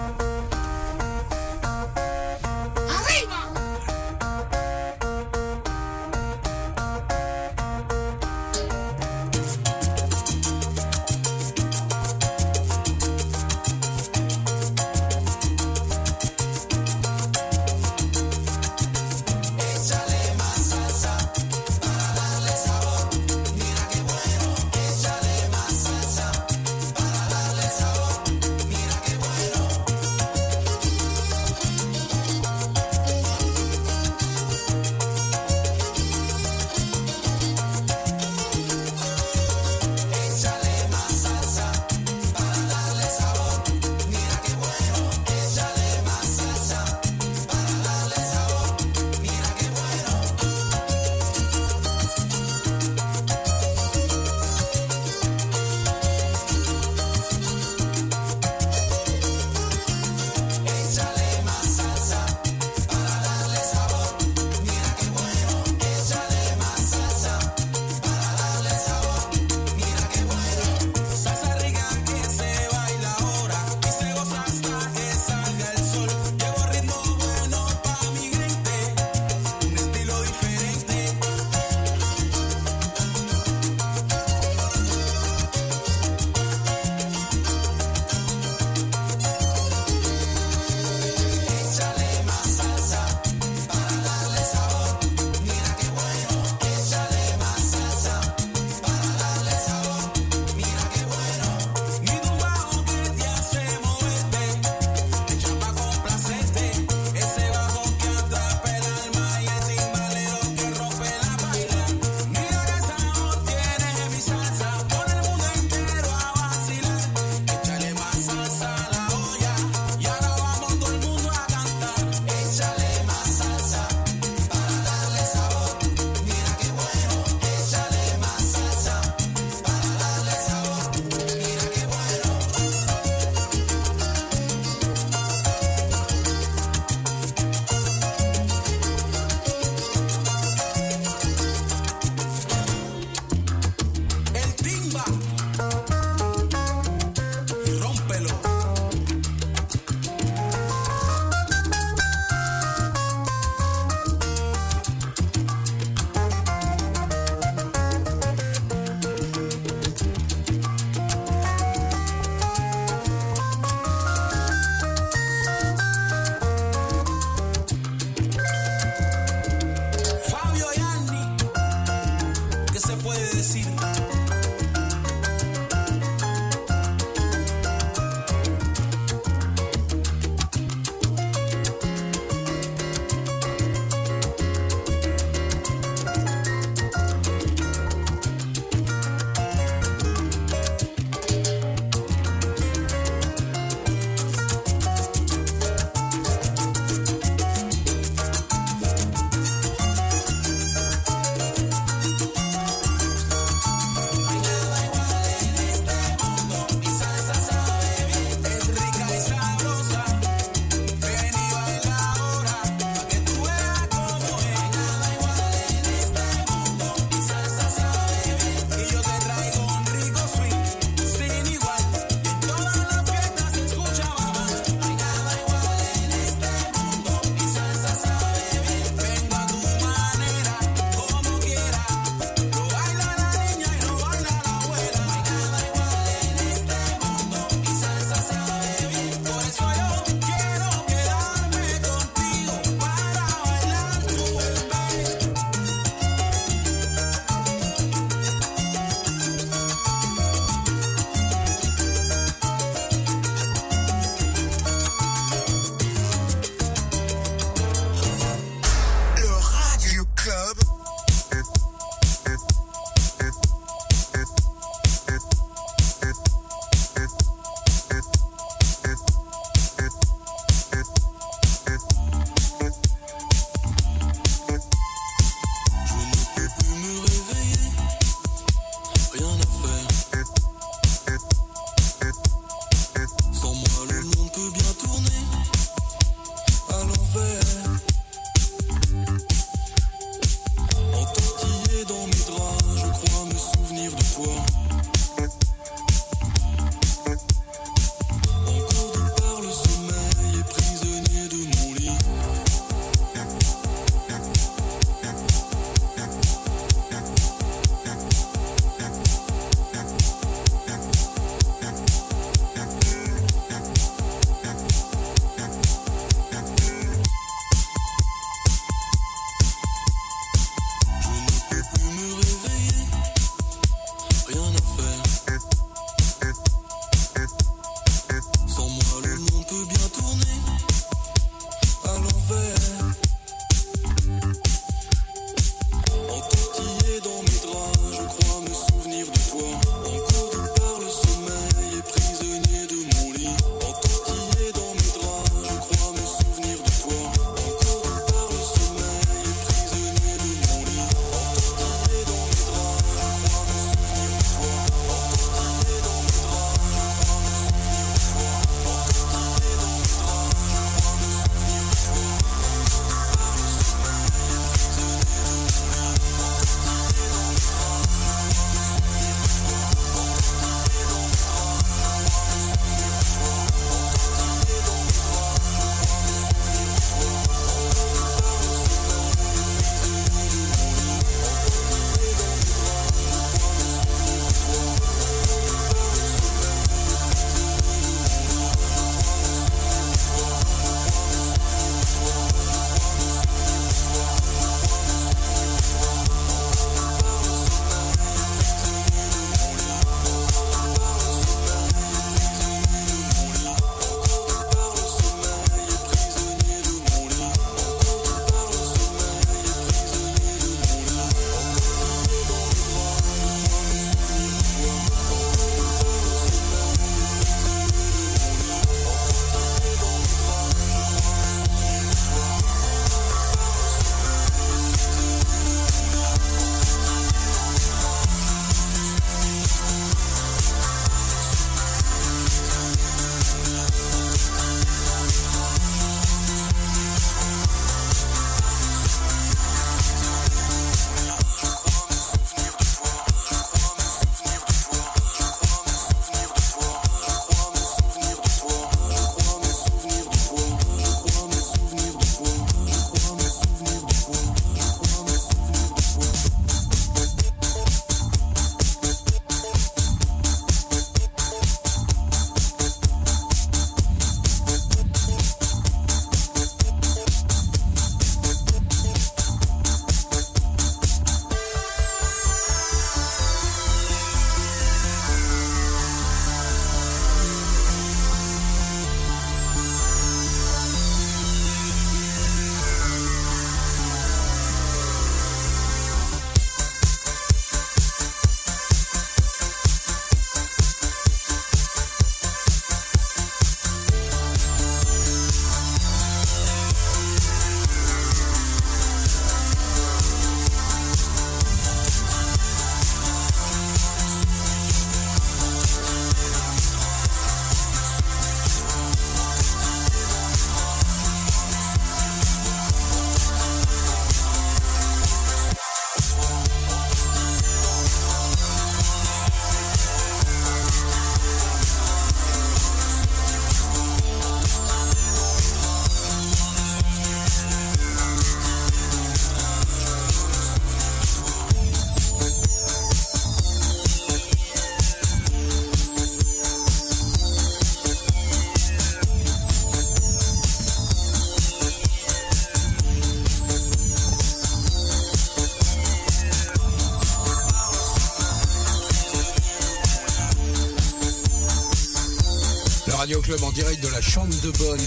Club 553.35 553.43
en 553.43 553.51
direct 553.51 553.83
de 553.83 553.89
la 553.89 554.01
Chambre 554.01 554.33
de 554.41 554.51
Bonne. 554.51 554.79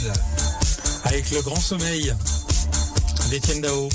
Avec 1.05 1.31
le 1.33 1.43
grand 1.43 1.61
sommeil 1.61 2.15
d'Étienne 3.31 3.61
Dao. 3.61 3.89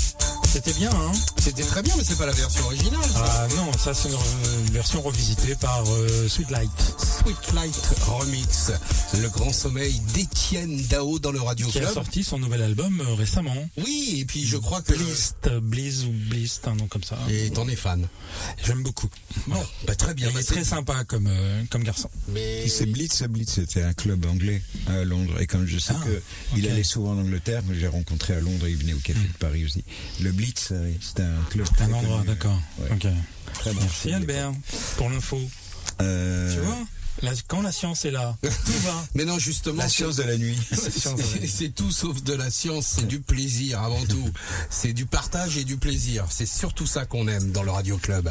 C'était 0.52 0.72
bien, 0.74 0.90
hein? 0.90 1.12
C'était 1.42 1.64
très 1.64 1.82
bien, 1.82 1.94
mais 1.96 2.04
c'est 2.04 2.16
pas 2.16 2.26
la 2.26 2.32
version 2.32 2.64
originale, 2.64 3.00
ça. 3.12 3.24
Ah 3.24 3.48
non, 3.56 3.72
ça 3.76 3.94
c'est 3.94 4.10
une 4.10 4.72
version 4.72 5.02
revisitée 5.02 5.56
par 5.56 5.82
euh, 5.88 6.28
Sweet 6.28 6.50
Light. 6.50 6.70
Sweet 6.98 7.52
Light 7.54 7.80
Remix. 8.06 8.70
Le 9.22 9.28
grand 9.30 9.52
sommeil 9.52 9.98
d'Étienne 10.12 10.76
Dao 10.88 11.18
dans 11.18 11.30
le 11.32 11.40
Radio 11.40 11.66
Qui 11.68 11.78
a 11.78 11.82
Club. 11.82 11.94
sorti 11.94 12.24
son 12.24 12.38
nouvel 12.38 12.62
album 12.62 13.00
euh, 13.00 13.14
récemment. 13.14 13.54
Oui, 13.78 14.16
et 14.20 14.24
puis 14.24 14.44
je 14.46 14.56
crois 14.56 14.82
que. 14.82 14.92
Blist, 14.92 15.36
euh, 15.46 15.60
Bliss 15.60 16.04
ou 16.04 16.10
Blist, 16.12 16.66
un 16.68 16.74
nom 16.74 16.86
comme 16.88 17.04
ça. 17.04 17.18
Et 17.30 17.50
t'en 17.50 17.66
es 17.68 17.76
fan. 17.76 18.06
J'aime 18.64 18.82
beaucoup. 18.82 19.08
Bon, 19.46 19.62
bah, 19.86 19.94
très 19.94 20.14
bien. 20.14 20.28
Il 20.28 20.34
bah, 20.34 20.40
est 20.40 20.42
c'est- 20.42 20.54
très 20.54 20.64
sympa 20.64 21.04
comme, 21.04 21.28
euh, 21.28 21.62
comme 21.70 21.84
garçon. 21.84 22.10
Mais 22.28 22.66
C'est 22.68 22.86
Blitz, 22.86 23.22
Blitz, 23.24 23.52
c'était 23.54 23.82
un 23.82 23.92
club 23.92 24.24
anglais 24.26 24.62
à 24.88 25.04
Londres. 25.04 25.40
Et 25.40 25.46
comme 25.46 25.66
je 25.66 25.78
sais 25.78 25.94
Ah, 25.96 26.04
que 26.04 26.20
il 26.56 26.64
ok. 26.66 26.72
allait 26.72 26.82
souvent 26.84 27.12
en 27.12 27.18
Angleterre, 27.18 27.62
que 27.66 27.74
j'ai 27.74 27.86
rencontré 27.88 28.34
à 28.34 28.40
Londres, 28.40 28.66
il 28.68 28.76
venait 28.76 28.94
au 28.94 28.98
café 28.98 29.20
de 29.20 29.38
Paris 29.38 29.64
aussi. 29.64 29.84
Le 30.20 30.32
Blitz, 30.32 30.68
euh, 30.72 30.92
c'était 31.00 31.22
un 31.22 31.42
club. 31.50 31.66
C'est 31.76 31.84
un 31.84 31.92
endroit, 31.92 32.24
d'accord. 32.26 32.60
Ouais. 32.78 32.88
Ok. 32.92 33.06
Très. 33.54 33.72
Merci 33.74 34.12
Albert 34.12 34.52
pour 34.96 35.08
l'info. 35.10 35.40
Euh, 36.02 36.52
Tu 36.54 36.60
vois 36.60 36.78
la- 37.24 37.32
Quand 37.48 37.62
la 37.62 37.72
science 37.72 38.04
est 38.04 38.10
là, 38.10 38.36
tout 38.42 38.72
va. 38.84 39.04
Mais 39.14 39.24
non, 39.24 39.38
justement. 39.38 39.82
La 39.82 39.88
science 39.88 40.16
de 40.16 40.22
la 40.22 40.36
nuit. 40.36 40.58
C'est 41.48 41.74
tout 41.74 41.90
sauf 41.90 42.22
de 42.22 42.32
la 42.34 42.50
science, 42.50 42.86
c'est 42.96 43.06
du 43.06 43.20
plaisir 43.20 43.80
avant 43.82 44.04
tout. 44.06 44.30
C'est 44.70 44.92
du 44.92 45.06
partage 45.06 45.56
et 45.56 45.64
du 45.64 45.76
plaisir. 45.76 46.26
C'est 46.30 46.46
surtout 46.46 46.86
ça 46.86 47.04
qu'on 47.04 47.28
aime 47.28 47.52
dans 47.52 47.62
le 47.62 47.70
Radio 47.70 47.96
Club. 47.98 48.30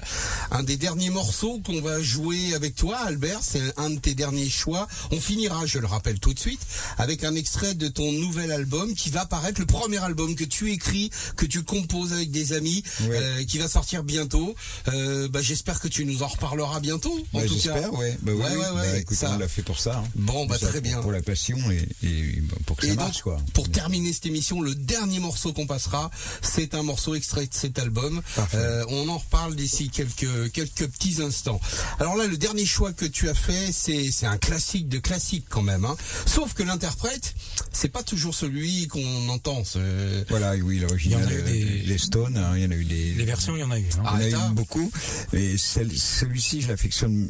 Un 0.52 0.64
des 0.64 0.78
derniers 0.78 1.10
morceaux 1.10 1.60
qu'on 1.66 1.82
va 1.82 2.02
jouer 2.02 2.54
avec 2.54 2.76
toi, 2.76 2.98
Albert, 3.06 3.40
c'est 3.42 3.62
un 3.78 3.90
de 3.90 4.00
tes 4.00 4.14
derniers 4.16 4.50
choix. 4.50 4.88
On 5.12 5.20
finira, 5.20 5.66
je 5.66 5.80
le 5.80 5.88
rappelle 5.88 6.20
tout 6.20 6.34
de 6.34 6.40
suite, 6.40 6.62
avec 6.98 7.24
un 7.24 7.36
extrait 7.36 7.74
de 7.76 7.88
ton 7.88 8.12
nouvel 8.12 8.52
album 8.52 8.94
qui 8.96 9.10
va 9.10 9.26
paraître, 9.26 9.60
le 9.60 9.66
premier 9.66 9.98
album 10.04 10.36
que 10.36 10.44
tu 10.44 10.72
écris, 10.72 11.10
que 11.38 11.46
tu 11.46 11.64
composes 11.64 12.14
avec 12.14 12.32
des 12.32 12.54
amis, 12.54 12.84
Ouais. 13.02 13.10
euh, 13.20 13.44
qui 13.46 13.58
va 13.58 13.68
sortir 13.68 14.04
bientôt. 14.04 14.56
Euh, 14.90 15.28
bah, 15.28 15.42
J'espère 15.42 15.80
que 15.80 15.88
tu 15.88 16.06
nous 16.06 16.24
en 16.24 16.28
reparleras 16.28 16.80
bientôt. 16.80 17.18
En 17.34 17.40
Ouais, 17.40 17.46
tout 17.46 17.56
cas. 17.56 17.62
j'espère, 17.74 17.94
ouais. 17.94 18.18
Bah 18.22 18.32
oui, 18.36 18.42
Ouais, 18.42 18.50
oui. 18.52 18.58
ouais, 18.58 18.66
ouais. 18.70 18.82
ouais, 18.82 18.83
bah, 18.92 18.98
écoute, 19.00 19.18
ça. 19.18 19.32
on 19.34 19.38
l'a 19.38 19.48
fait 19.48 19.62
pour 19.64 19.80
ça. 19.80 19.98
hein. 20.00 20.04
Bon, 20.16 20.46
bah, 20.46 20.58
Ça, 20.60 20.68
très 20.68 20.80
pour- 20.80 20.90
bien. 20.90 21.02
Pour 21.02 21.12
la 21.12 21.22
passion 21.22 21.58
et, 21.72 21.88
et, 22.04 22.42
pour 22.66 22.78
que 22.78 22.86
ça 22.88 22.94
Et 22.94 22.96
marche, 22.96 23.18
donc, 23.18 23.24
quoi. 23.24 23.38
pour 23.54 23.70
terminer 23.70 24.14
cette 24.14 24.26
émission, 24.26 24.62
le 24.62 24.76
dernier 24.76 25.20
morceau 25.20 25.54
qu'on 25.54 25.66
passera, 25.68 26.10
c'est 26.42 26.74
un 26.76 26.84
morceau 26.84 27.16
extrait 27.16 27.48
de 27.48 27.54
cet 27.54 27.80
album. 27.80 28.22
Parfait. 28.36 28.58
Euh, 28.58 28.86
on 28.90 29.10
en 29.10 29.18
reparle 29.18 29.56
d'ici 29.56 29.90
quelques 29.90 30.52
quelques 30.52 30.88
petits 30.88 31.22
instants. 31.22 31.60
Alors 32.00 32.16
là, 32.16 32.28
le 32.28 32.38
dernier 32.38 32.66
choix 32.66 32.94
que 32.94 33.06
tu 33.06 33.30
as 33.30 33.34
fait, 33.34 33.72
c'est 33.72 34.12
c'est 34.12 34.26
un 34.26 34.38
classique 34.38 34.88
de 34.90 35.00
classique 35.00 35.46
quand 35.50 35.62
même. 35.62 35.86
Hein. 35.86 35.96
Sauf 36.26 36.54
que 36.54 36.64
l'interprète, 36.64 37.34
c'est 37.72 37.90
pas 37.90 38.04
toujours 38.04 38.34
celui 38.36 38.88
qu'on 38.88 39.30
entend. 39.30 39.64
c'est- 39.64 40.26
Voilà, 40.30 40.56
oui, 40.56 40.80
l'original, 40.80 41.22
Il 41.22 41.24
y 41.24 41.26
en 41.26 41.30
a 41.30 41.34
eu 41.34 41.42
euh, 41.42 41.52
des- 41.52 41.80
les 41.86 41.98
Stones, 41.98 42.38
hein, 42.38 42.54
il 42.56 42.64
y 42.64 42.66
en 42.66 42.72
a 42.72 42.76
eu 42.76 42.86
des, 42.86 43.14
Les 43.14 43.26
versions, 43.26 43.56
il 43.56 43.60
y 43.60 43.64
en 43.64 43.72
a 43.72 43.80
eu. 43.80 43.86
hein. 43.98 44.04
Ah, 44.06 44.18
Il 44.22 44.30
y 44.30 44.36
en 44.36 44.48
a 44.48 44.50
eu 44.52 44.54
beaucoup, 44.54 44.92
et 45.34 45.58
celle- 45.58 45.98
celui-ci, 45.98 46.62
je 46.62 46.68
l'affectionne 46.70 47.30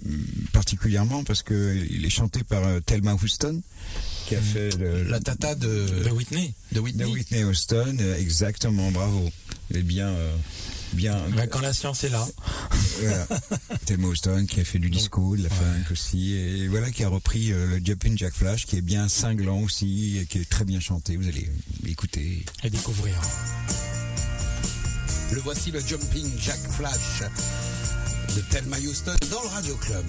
particulièrement 0.52 1.24
parce 1.24 1.33
que 1.42 1.76
il 1.90 2.06
est 2.06 2.10
chanté 2.12 2.44
par 2.44 2.64
euh, 2.64 2.80
Thelma 2.82 3.16
Houston, 3.16 3.62
qui 4.28 4.36
a 4.36 4.42
fait 4.42 4.76
le, 4.78 5.04
La 5.04 5.20
tata 5.20 5.56
de, 5.56 5.88
De 6.06 6.10
Whitney. 6.12 6.54
de 6.72 6.80
Whitney. 6.80 7.06
de 7.06 7.10
Whitney 7.10 7.44
Houston. 7.44 7.98
euh, 8.00 8.18
Exactement, 8.20 8.92
bravo. 8.92 9.32
Elle 9.72 9.78
est 9.78 9.82
bien, 9.84 10.10
euh, 10.10 10.36
bien. 10.94 11.20
Bah, 11.36 11.48
quand 11.48 11.62
la 11.62 11.74
science 11.74 12.04
est 12.04 12.10
là. 12.10 12.28
voilà. 13.02 13.28
Thelma 13.86 14.08
Houston 14.10 14.46
qui 14.48 14.60
a 14.60 14.64
fait 14.66 14.78
du 14.80 14.90
disco, 14.90 15.36
de 15.36 15.44
la 15.44 15.50
funk 15.50 15.86
aussi, 15.92 16.34
et 16.34 16.68
voilà 16.68 16.92
qui 16.92 17.04
a 17.04 17.10
repris 17.10 17.52
euh, 17.52 17.68
le 17.68 17.82
Jumpin' 17.84 18.16
Jack 18.16 18.34
Flash, 18.34 18.66
qui 18.66 18.76
est 18.78 18.82
bien 18.82 19.08
cinglant 19.10 19.60
aussi, 19.62 20.20
et 20.22 20.26
qui 20.26 20.38
est 20.40 20.50
très 20.50 20.66
bien 20.66 20.80
chanté. 20.80 21.16
Vous 21.18 21.28
allez 21.28 21.50
l'écouter. 21.84 22.46
Et 22.64 22.70
découvrir. 22.70 23.16
Le 25.32 25.40
voici 25.40 25.72
le 25.72 25.80
Jumping 25.80 26.30
Jack 26.40 26.60
Flash 26.70 27.24
de 28.36 28.42
Thelma 28.42 28.78
Houston 28.78 29.16
dans 29.30 29.42
le 29.42 29.48
Radio 29.48 29.76
Club. 29.76 30.06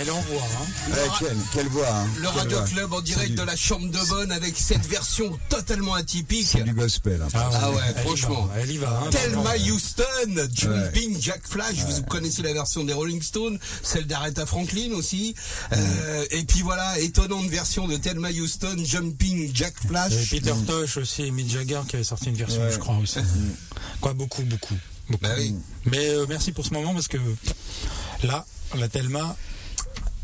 Elle 0.00 0.10
envoie. 0.10 0.40
Hein. 0.42 0.90
Ouais, 0.92 0.96
quelle, 1.18 1.36
quelle 1.52 1.68
voix 1.68 1.86
hein. 1.90 2.06
Le 2.16 2.22
Quelle 2.22 2.38
Radio 2.38 2.58
voix. 2.58 2.66
Club 2.68 2.92
en 2.94 3.00
direct 3.02 3.30
du- 3.30 3.36
de 3.36 3.42
la 3.42 3.54
chambre 3.56 3.90
de 3.90 4.08
bonne 4.08 4.32
avec 4.32 4.56
cette 4.56 4.86
version 4.86 5.38
totalement 5.50 5.92
atypique. 5.94 6.46
C'est 6.50 6.62
du 6.64 6.72
gospel. 6.72 7.20
hein. 7.22 7.28
Ah 7.34 7.70
ouais, 7.70 7.76
elle 7.88 7.96
y 7.96 8.06
franchement. 8.06 8.46
va, 8.46 8.60
Elle 8.60 8.70
y 8.70 8.76
va. 8.78 9.02
hein, 9.04 9.10
Thelma. 9.10 9.52
Houston, 9.70 10.48
Jumping 10.54 11.20
Jack 11.20 11.42
Flash, 11.46 11.74
vous 11.86 12.02
connaissez 12.04 12.40
la 12.42 12.52
version 12.54 12.82
des 12.84 12.94
Rolling 12.94 13.20
Stones, 13.20 13.58
celle 13.82 14.06
d'Aretha 14.06 14.46
Franklin 14.46 14.92
aussi. 14.94 15.34
Euh, 15.72 16.24
et 16.30 16.44
puis 16.44 16.62
voilà, 16.62 16.98
étonnante 16.98 17.46
version 17.48 17.86
de 17.86 17.96
Thelma 17.96 18.30
Houston, 18.30 18.76
Jumping 18.82 19.50
Jack 19.54 19.74
Et 19.84 19.88
Flash. 19.88 20.30
Peter 20.30 20.54
Tosh 20.66 20.96
aussi, 20.96 21.24
et 21.24 21.30
Mick 21.30 21.50
Jagger 21.50 21.80
qui 21.86 21.96
avait 21.96 22.04
sorti 22.04 22.30
une 22.30 22.36
version, 22.36 22.62
Ouais. 22.62 22.72
je 22.72 22.78
crois 22.78 22.96
aussi. 22.96 23.18
Quoi, 24.00 24.14
beaucoup, 24.14 24.42
beaucoup. 24.42 24.76
beaucoup. 25.10 25.22
Bah 25.22 25.34
oui. 25.36 25.54
Mais 25.84 26.08
euh, 26.08 26.24
merci 26.28 26.52
pour 26.52 26.64
ce 26.64 26.72
moment 26.72 26.94
parce 26.94 27.08
que 27.08 27.18
là, 28.22 28.46
la 28.78 28.88
Thelma, 28.88 29.36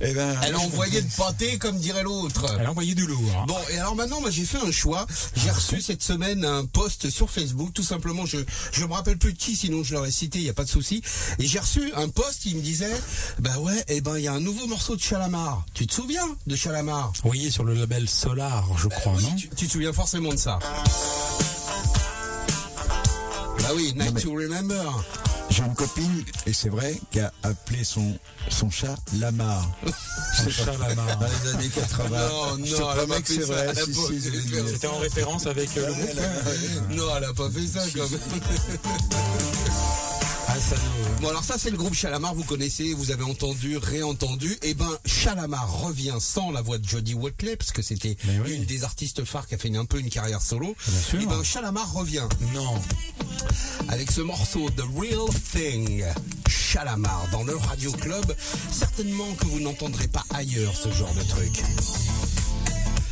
Eh 0.00 0.12
ben, 0.12 0.36
Elle 0.42 0.54
a 0.54 0.58
envoyé 0.58 1.00
de 1.02 1.10
pâté, 1.16 1.56
comme 1.58 1.78
dirait 1.78 2.02
l'autre. 2.02 2.44
elle 2.60 2.66
a 2.66 2.70
envoyé 2.70 2.94
du 2.94 3.06
lourd. 3.06 3.22
hein. 3.38 3.44
Bon, 3.48 3.56
et 3.70 3.78
alors 3.78 3.96
maintenant, 3.96 4.20
moi, 4.20 4.30
j'ai 4.30 4.44
fait 4.44 4.58
un 4.58 4.70
choix. 4.70 5.06
J'ai 5.36 5.50
reçu 5.50 5.80
cette 5.80 6.02
semaine 6.02 6.44
un 6.44 6.66
post 6.66 7.08
sur 7.10 7.30
Facebook, 7.30 7.72
tout 7.72 7.82
simplement. 7.82 8.26
Je 8.26 8.38
je 8.72 8.84
me 8.84 8.92
rappelle 8.92 9.16
plus 9.18 9.32
de 9.32 9.38
qui, 9.38 9.56
sinon 9.56 9.82
je 9.82 9.94
l'aurais 9.94 10.10
cité. 10.10 10.38
Il 10.38 10.44
y 10.44 10.50
a 10.50 10.54
pas 10.54 10.64
de 10.64 10.68
souci. 10.68 11.02
Et 11.38 11.46
j'ai 11.46 11.58
reçu 11.58 11.92
un 11.94 12.08
post. 12.08 12.44
Il 12.44 12.56
me 12.56 12.60
disait, 12.62 12.94
bah 13.38 13.58
ouais, 13.60 13.82
eh 13.88 14.00
ben 14.02 14.16
il 14.18 14.24
y 14.24 14.28
a 14.28 14.32
un 14.34 14.40
nouveau 14.40 14.66
morceau 14.66 14.96
de 14.96 15.00
Chalamar. 15.02 15.64
Tu 15.74 15.86
te 15.86 15.94
souviens 15.94 16.26
de 16.46 16.56
Chalamar? 16.56 17.12
Oui, 17.24 17.50
sur 17.50 17.64
le 17.64 17.74
label 17.74 18.08
Solar, 18.08 18.66
je 18.78 18.88
crois, 18.88 19.14
Oui, 19.16 19.22
non? 19.24 19.34
tu, 19.36 19.48
tu 19.56 19.66
te 19.66 19.72
souviens 19.72 19.92
forcément 19.94 20.30
de 20.30 20.36
ça. 20.38 20.58
Bah 23.60 23.72
oui, 23.74 23.92
Night 23.96 24.20
to 24.22 24.32
Remember. 24.34 25.04
J'ai 25.50 25.62
une 25.62 25.74
copine, 25.74 26.24
et 26.46 26.52
c'est 26.52 26.68
vrai, 26.68 27.00
qui 27.10 27.20
a 27.20 27.32
appelé 27.42 27.84
son, 27.84 28.18
chat 28.70 28.96
Lamar. 29.18 29.70
Son 30.36 30.50
chat 30.50 30.76
Lamar. 30.78 31.18
Dans 31.18 31.26
les 31.26 31.50
années 31.50 31.68
80. 31.68 32.08
Non, 32.08 32.58
non, 32.58 32.92
elle 32.92 33.00
a 33.00 33.06
pas 33.06 33.20
fait 33.22 34.66
C'était 34.66 34.86
en 34.86 34.98
référence 34.98 35.46
avec 35.46 35.76
euh, 35.76 35.86
le 35.86 35.92
groupe. 35.92 36.96
Non, 36.96 37.16
elle 37.16 37.24
a 37.24 37.32
pas 37.32 37.50
fait 37.50 37.66
ça 37.66 37.80
quand 37.94 38.10
même. 38.10 38.20
Bon 41.20 41.28
alors 41.28 41.44
ça 41.44 41.56
c'est 41.58 41.70
le 41.70 41.76
groupe 41.76 41.94
Chalamar, 41.94 42.34
vous 42.34 42.44
connaissez, 42.44 42.94
vous 42.94 43.10
avez 43.10 43.24
entendu, 43.24 43.76
réentendu. 43.76 44.56
Et 44.62 44.72
ben 44.72 44.90
Chalamar 45.04 45.82
revient 45.82 46.16
sans 46.18 46.50
la 46.50 46.62
voix 46.62 46.78
de 46.78 46.88
Jody 46.88 47.12
Watley 47.14 47.56
parce 47.56 47.72
que 47.72 47.82
c'était 47.82 48.16
une 48.46 48.64
des 48.64 48.84
artistes 48.84 49.24
phares 49.24 49.46
qui 49.46 49.54
a 49.54 49.58
fait 49.58 49.74
un 49.76 49.84
peu 49.84 49.98
une 49.98 50.08
carrière 50.08 50.40
solo. 50.40 50.74
Bien 51.12 51.20
et 51.20 51.22
eh 51.24 51.26
ben 51.26 51.42
Chalamar 51.42 51.92
revient. 51.92 52.26
Non. 52.54 52.80
Avec 53.88 54.10
ce 54.10 54.22
morceau 54.22 54.70
The 54.70 54.84
Real 54.96 55.28
Thing. 55.52 56.04
Chalamar 56.48 57.28
dans 57.32 57.44
le 57.44 57.54
Radio 57.56 57.92
Club. 57.92 58.34
Certainement 58.70 59.32
que 59.34 59.46
vous 59.46 59.60
n'entendrez 59.60 60.08
pas 60.08 60.24
ailleurs 60.34 60.74
ce 60.74 60.90
genre 60.90 61.12
de 61.14 61.22
truc. 61.22 61.62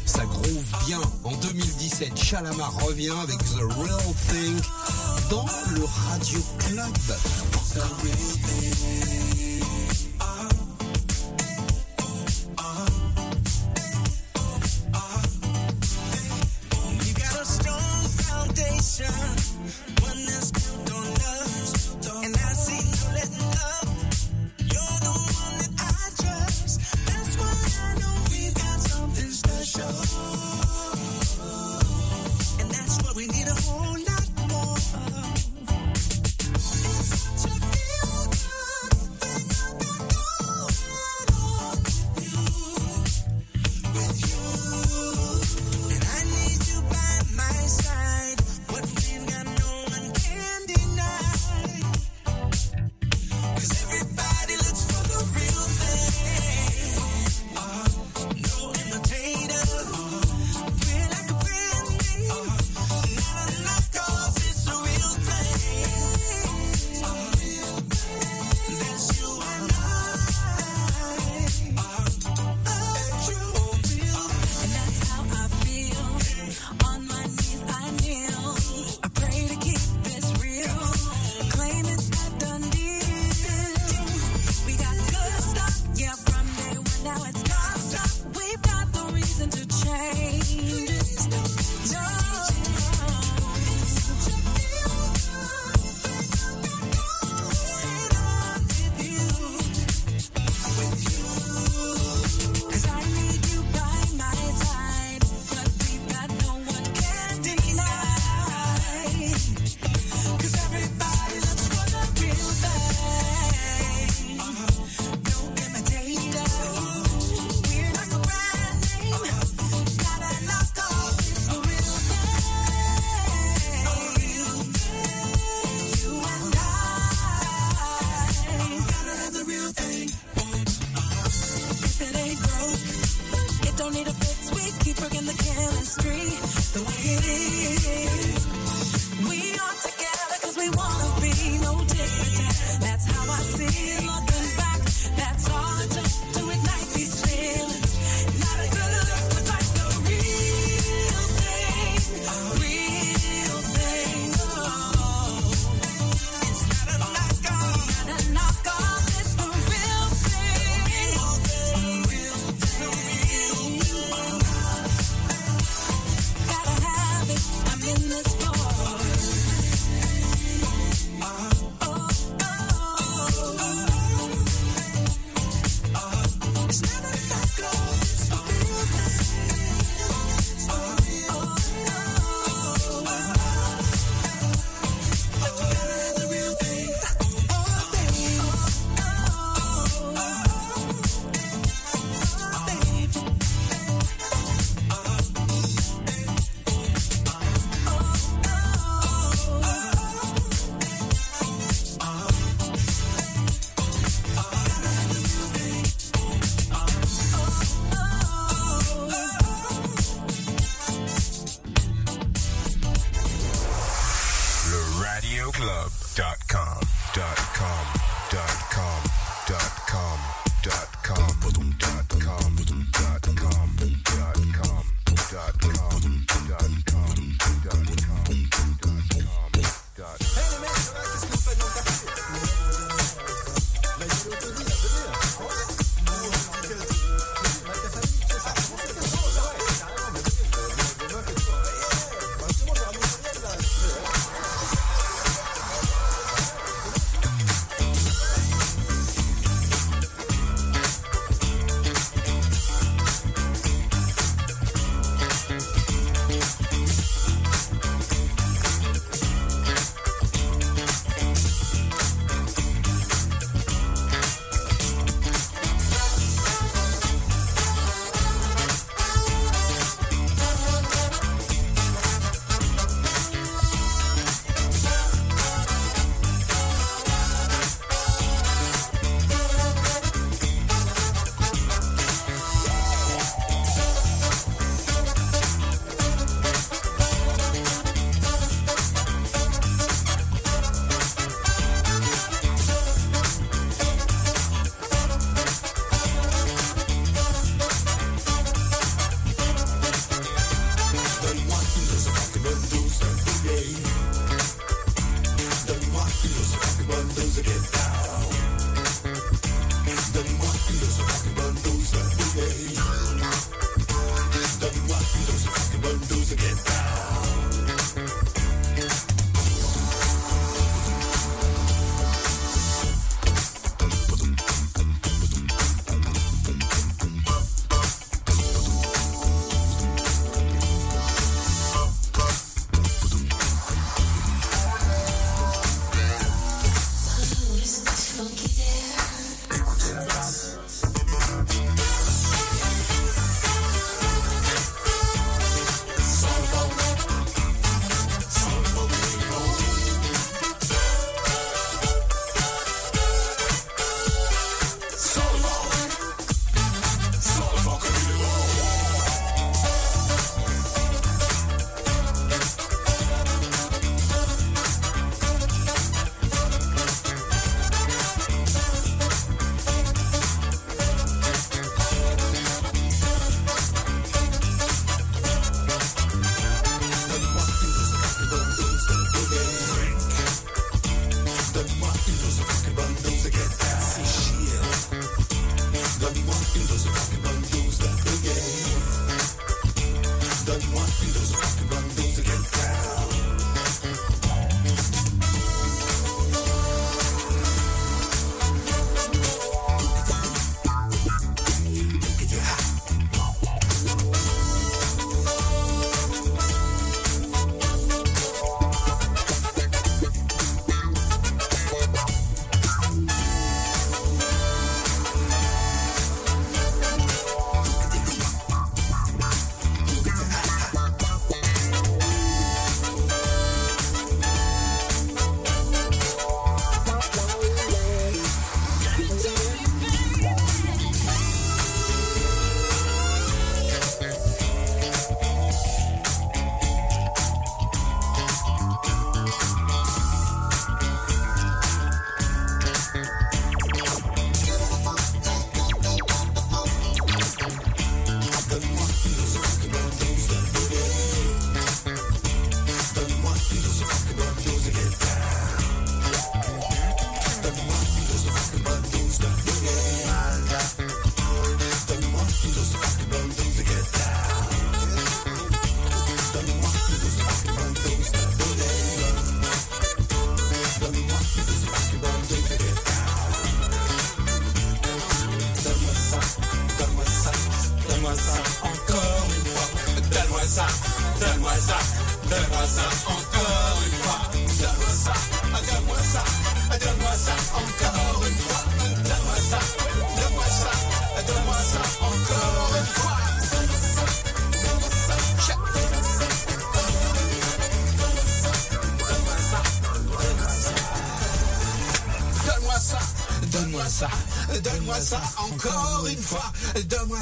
Ça 0.07 0.25
groove 0.25 0.85
bien. 0.87 1.01
En 1.25 1.33
2017, 1.33 2.17
Chalamar 2.17 2.73
revient 2.85 3.15
avec 3.23 3.39
The 3.39 3.63
Real 3.77 4.15
Thing 4.29 4.61
dans 5.31 5.47
le 5.75 5.85
Radio 5.85 6.41
Club. 6.59 6.95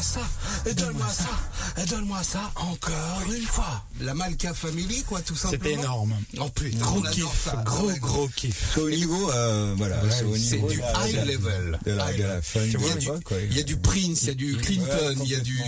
Donne-moi 0.03 0.25
ça, 0.67 0.73
donne-moi 0.75 1.07
ça, 1.13 1.85
donne-moi 1.87 2.23
ça 2.25 2.51
encore 2.57 3.23
une 3.33 3.43
fois. 3.47 3.85
La 4.01 4.15
Malka 4.15 4.53
Family, 4.53 5.03
quoi, 5.05 5.21
tout 5.23 5.37
simplement. 5.37 5.63
C'était 5.65 5.75
énorme. 5.81 6.15
Oh 6.41 6.49
putain, 6.49 6.79
Gros 6.79 7.03
kiff, 7.03 7.49
gros 7.65 7.91
gros 8.01 8.29
kiff. 8.35 8.73
C'est 8.75 8.81
au 8.81 8.91
niveau, 8.91 9.31
euh, 9.31 9.75
voilà, 9.77 10.01
c'est 10.37 10.59
du 10.67 10.79
high 10.79 11.15
la- 11.15 11.25
level. 11.25 11.79
de 11.87 11.93
la, 11.93 12.13
de 12.13 12.17
Il 12.17 12.21
y, 12.21 12.25
a 12.25 12.65
du 12.65 12.99
du, 12.99 13.09
repas, 13.11 13.21
quoi. 13.25 13.37
il 13.41 13.57
y 13.57 13.61
a 13.61 13.63
du 13.63 13.77
Prince, 13.77 14.23
il 14.23 14.29
y 14.29 14.31
a 14.31 14.35
du 14.35 14.57
Clinton, 14.57 15.15
il 15.23 15.31
y 15.31 15.35
a 15.37 15.41
du. 15.41 15.57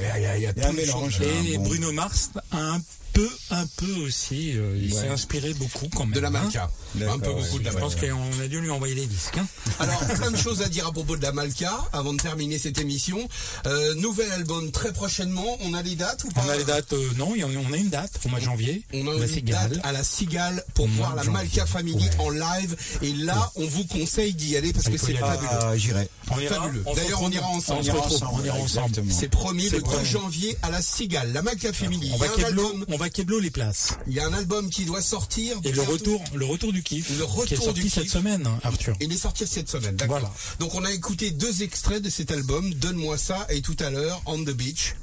Il 0.00 0.06
y 0.06 0.10
a, 0.10 0.18
il 0.18 0.22
y 0.22 0.26
a 0.26 0.36
Il 0.36 0.42
y 0.42 0.46
a 0.46 0.50
un 0.50 0.52
plein 0.54 0.70
de 0.72 0.76
mélange, 0.76 1.18
là. 1.20 1.26
Et. 1.26 1.58
Bruno 1.58 1.92
Mars 1.92 2.30
a 2.52 2.58
un 2.74 2.80
peu, 3.16 3.30
un 3.50 3.66
peu 3.78 3.92
aussi, 4.02 4.52
euh, 4.56 4.78
il 4.80 4.92
Ouais. 4.92 5.00
s'est 5.00 5.08
inspiré 5.08 5.54
beaucoup 5.54 5.88
quand 5.94 6.04
même. 6.04 6.14
De 6.14 6.20
la 6.20 6.28
hein. 6.28 6.32
Malka. 6.32 6.70
Un 6.96 7.18
peu 7.18 7.30
ouais. 7.30 7.34
beaucoup 7.42 7.58
de 7.58 7.64
la 7.64 7.70
Je 7.72 7.76
pense 7.78 7.94
qu'on 7.96 8.40
a 8.42 8.46
dû 8.48 8.60
lui 8.60 8.70
envoyer 8.70 8.94
les 8.94 9.06
disques. 9.06 9.38
hein. 9.38 9.46
Alors, 9.80 9.98
plein 10.06 10.30
de 10.30 10.36
choses 10.36 10.60
à 10.62 10.68
dire 10.68 10.86
à 10.86 10.92
propos 10.92 11.16
de 11.16 11.22
la 11.22 11.32
Malka 11.32 11.72
avant 11.92 12.12
de 12.12 12.18
terminer 12.20 12.58
cette 12.58 12.78
émission. 12.78 13.26
Euh, 13.66 13.94
nouvel 13.94 14.30
album 14.32 14.70
très 14.70 14.92
prochainement. 14.92 15.56
On 15.60 15.72
a 15.74 15.82
les 15.82 15.94
dates 15.96 16.24
ou 16.24 16.28
pas? 16.28 16.42
On 16.46 16.50
a 16.50 16.56
les 16.56 16.64
dates, 16.64 16.92
euh, 16.92 17.08
non, 17.16 17.32
il 17.34 17.40
y 17.40 17.44
en- 17.44 17.50
on 17.68 17.72
a 17.72 17.76
une 17.76 17.88
date 17.88 18.12
au 18.24 18.28
mois 18.28 18.38
de 18.38 18.44
janvier. 18.44 18.82
On 18.92 19.06
a 19.08 19.14
la 19.14 19.26
une 19.26 19.32
Cigale. 19.32 19.70
date 19.70 19.80
à 19.86 19.92
la 19.92 20.04
Cigale 20.04 20.64
pour 20.74 20.86
voir 20.88 21.14
la 21.14 21.22
janvier. 21.22 21.32
Malka 21.40 21.66
Family 21.66 21.94
Ouais. 22.04 22.10
en 22.20 22.30
live. 22.30 22.76
Et 23.02 23.12
là, 23.14 23.50
on 23.56 23.66
vous 23.66 23.84
conseille 23.86 24.34
d'y 24.34 24.56
aller 24.56 24.72
parce 24.72 24.86
Il 24.86 24.92
que 24.92 24.98
c'est 24.98 25.14
fabuleux. 25.14 25.48
Ah, 25.60 25.76
j'irai. 25.76 26.08
On 26.30 26.38
ira, 26.38 26.54
Fabuleux. 26.56 26.84
D'ailleurs, 26.96 27.22
on 27.22 27.30
ira 27.30 27.46
ensemble. 27.46 27.80
On 27.80 27.82
se 27.82 27.88
ira 27.88 27.96
retrouve, 28.00 28.16
ensemble, 28.22 28.40
on 28.42 28.44
ira 28.44 28.56
ensemble. 28.58 28.88
exactement. 28.88 29.16
C'est 29.18 29.28
promis 29.28 29.64
le 29.64 29.70
2 29.78 29.80
promis. 29.82 30.04
janvier 30.04 30.56
à 30.62 30.70
la 30.70 30.82
Cigale, 30.82 31.32
la 31.32 31.42
Malka 31.42 31.72
Family. 31.72 32.10
On 32.88 32.96
va 32.96 33.05
les 33.40 33.50
places. 33.50 33.94
il 34.06 34.14
y 34.14 34.20
a 34.20 34.26
un 34.26 34.32
album 34.32 34.70
qui 34.70 34.84
doit 34.84 35.02
sortir. 35.02 35.58
Et 35.64 35.72
le 35.72 35.82
retour, 35.82 36.22
le 36.34 36.44
retour 36.44 36.72
du 36.72 36.82
kiff. 36.82 37.16
Le 37.18 37.24
retour 37.24 37.44
qui 37.44 37.54
est 37.54 37.56
sorti 37.56 37.80
du 37.80 37.88
cette 37.90 38.04
kiff. 38.04 38.12
semaine, 38.12 38.48
Arthur. 38.62 38.96
Il 39.00 39.12
est 39.12 39.16
sorti 39.16 39.46
cette 39.46 39.68
semaine, 39.68 39.96
d'accord. 39.96 40.20
Voilà. 40.20 40.34
Donc 40.58 40.74
on 40.74 40.84
a 40.84 40.92
écouté 40.92 41.30
deux 41.30 41.62
extraits 41.62 42.02
de 42.02 42.10
cet 42.10 42.30
album, 42.30 42.72
Donne-moi 42.74 43.18
ça 43.18 43.46
et 43.50 43.60
tout 43.60 43.76
à 43.80 43.90
l'heure 43.90 44.20
On 44.26 44.38
the 44.42 44.50
Beach. 44.50 44.94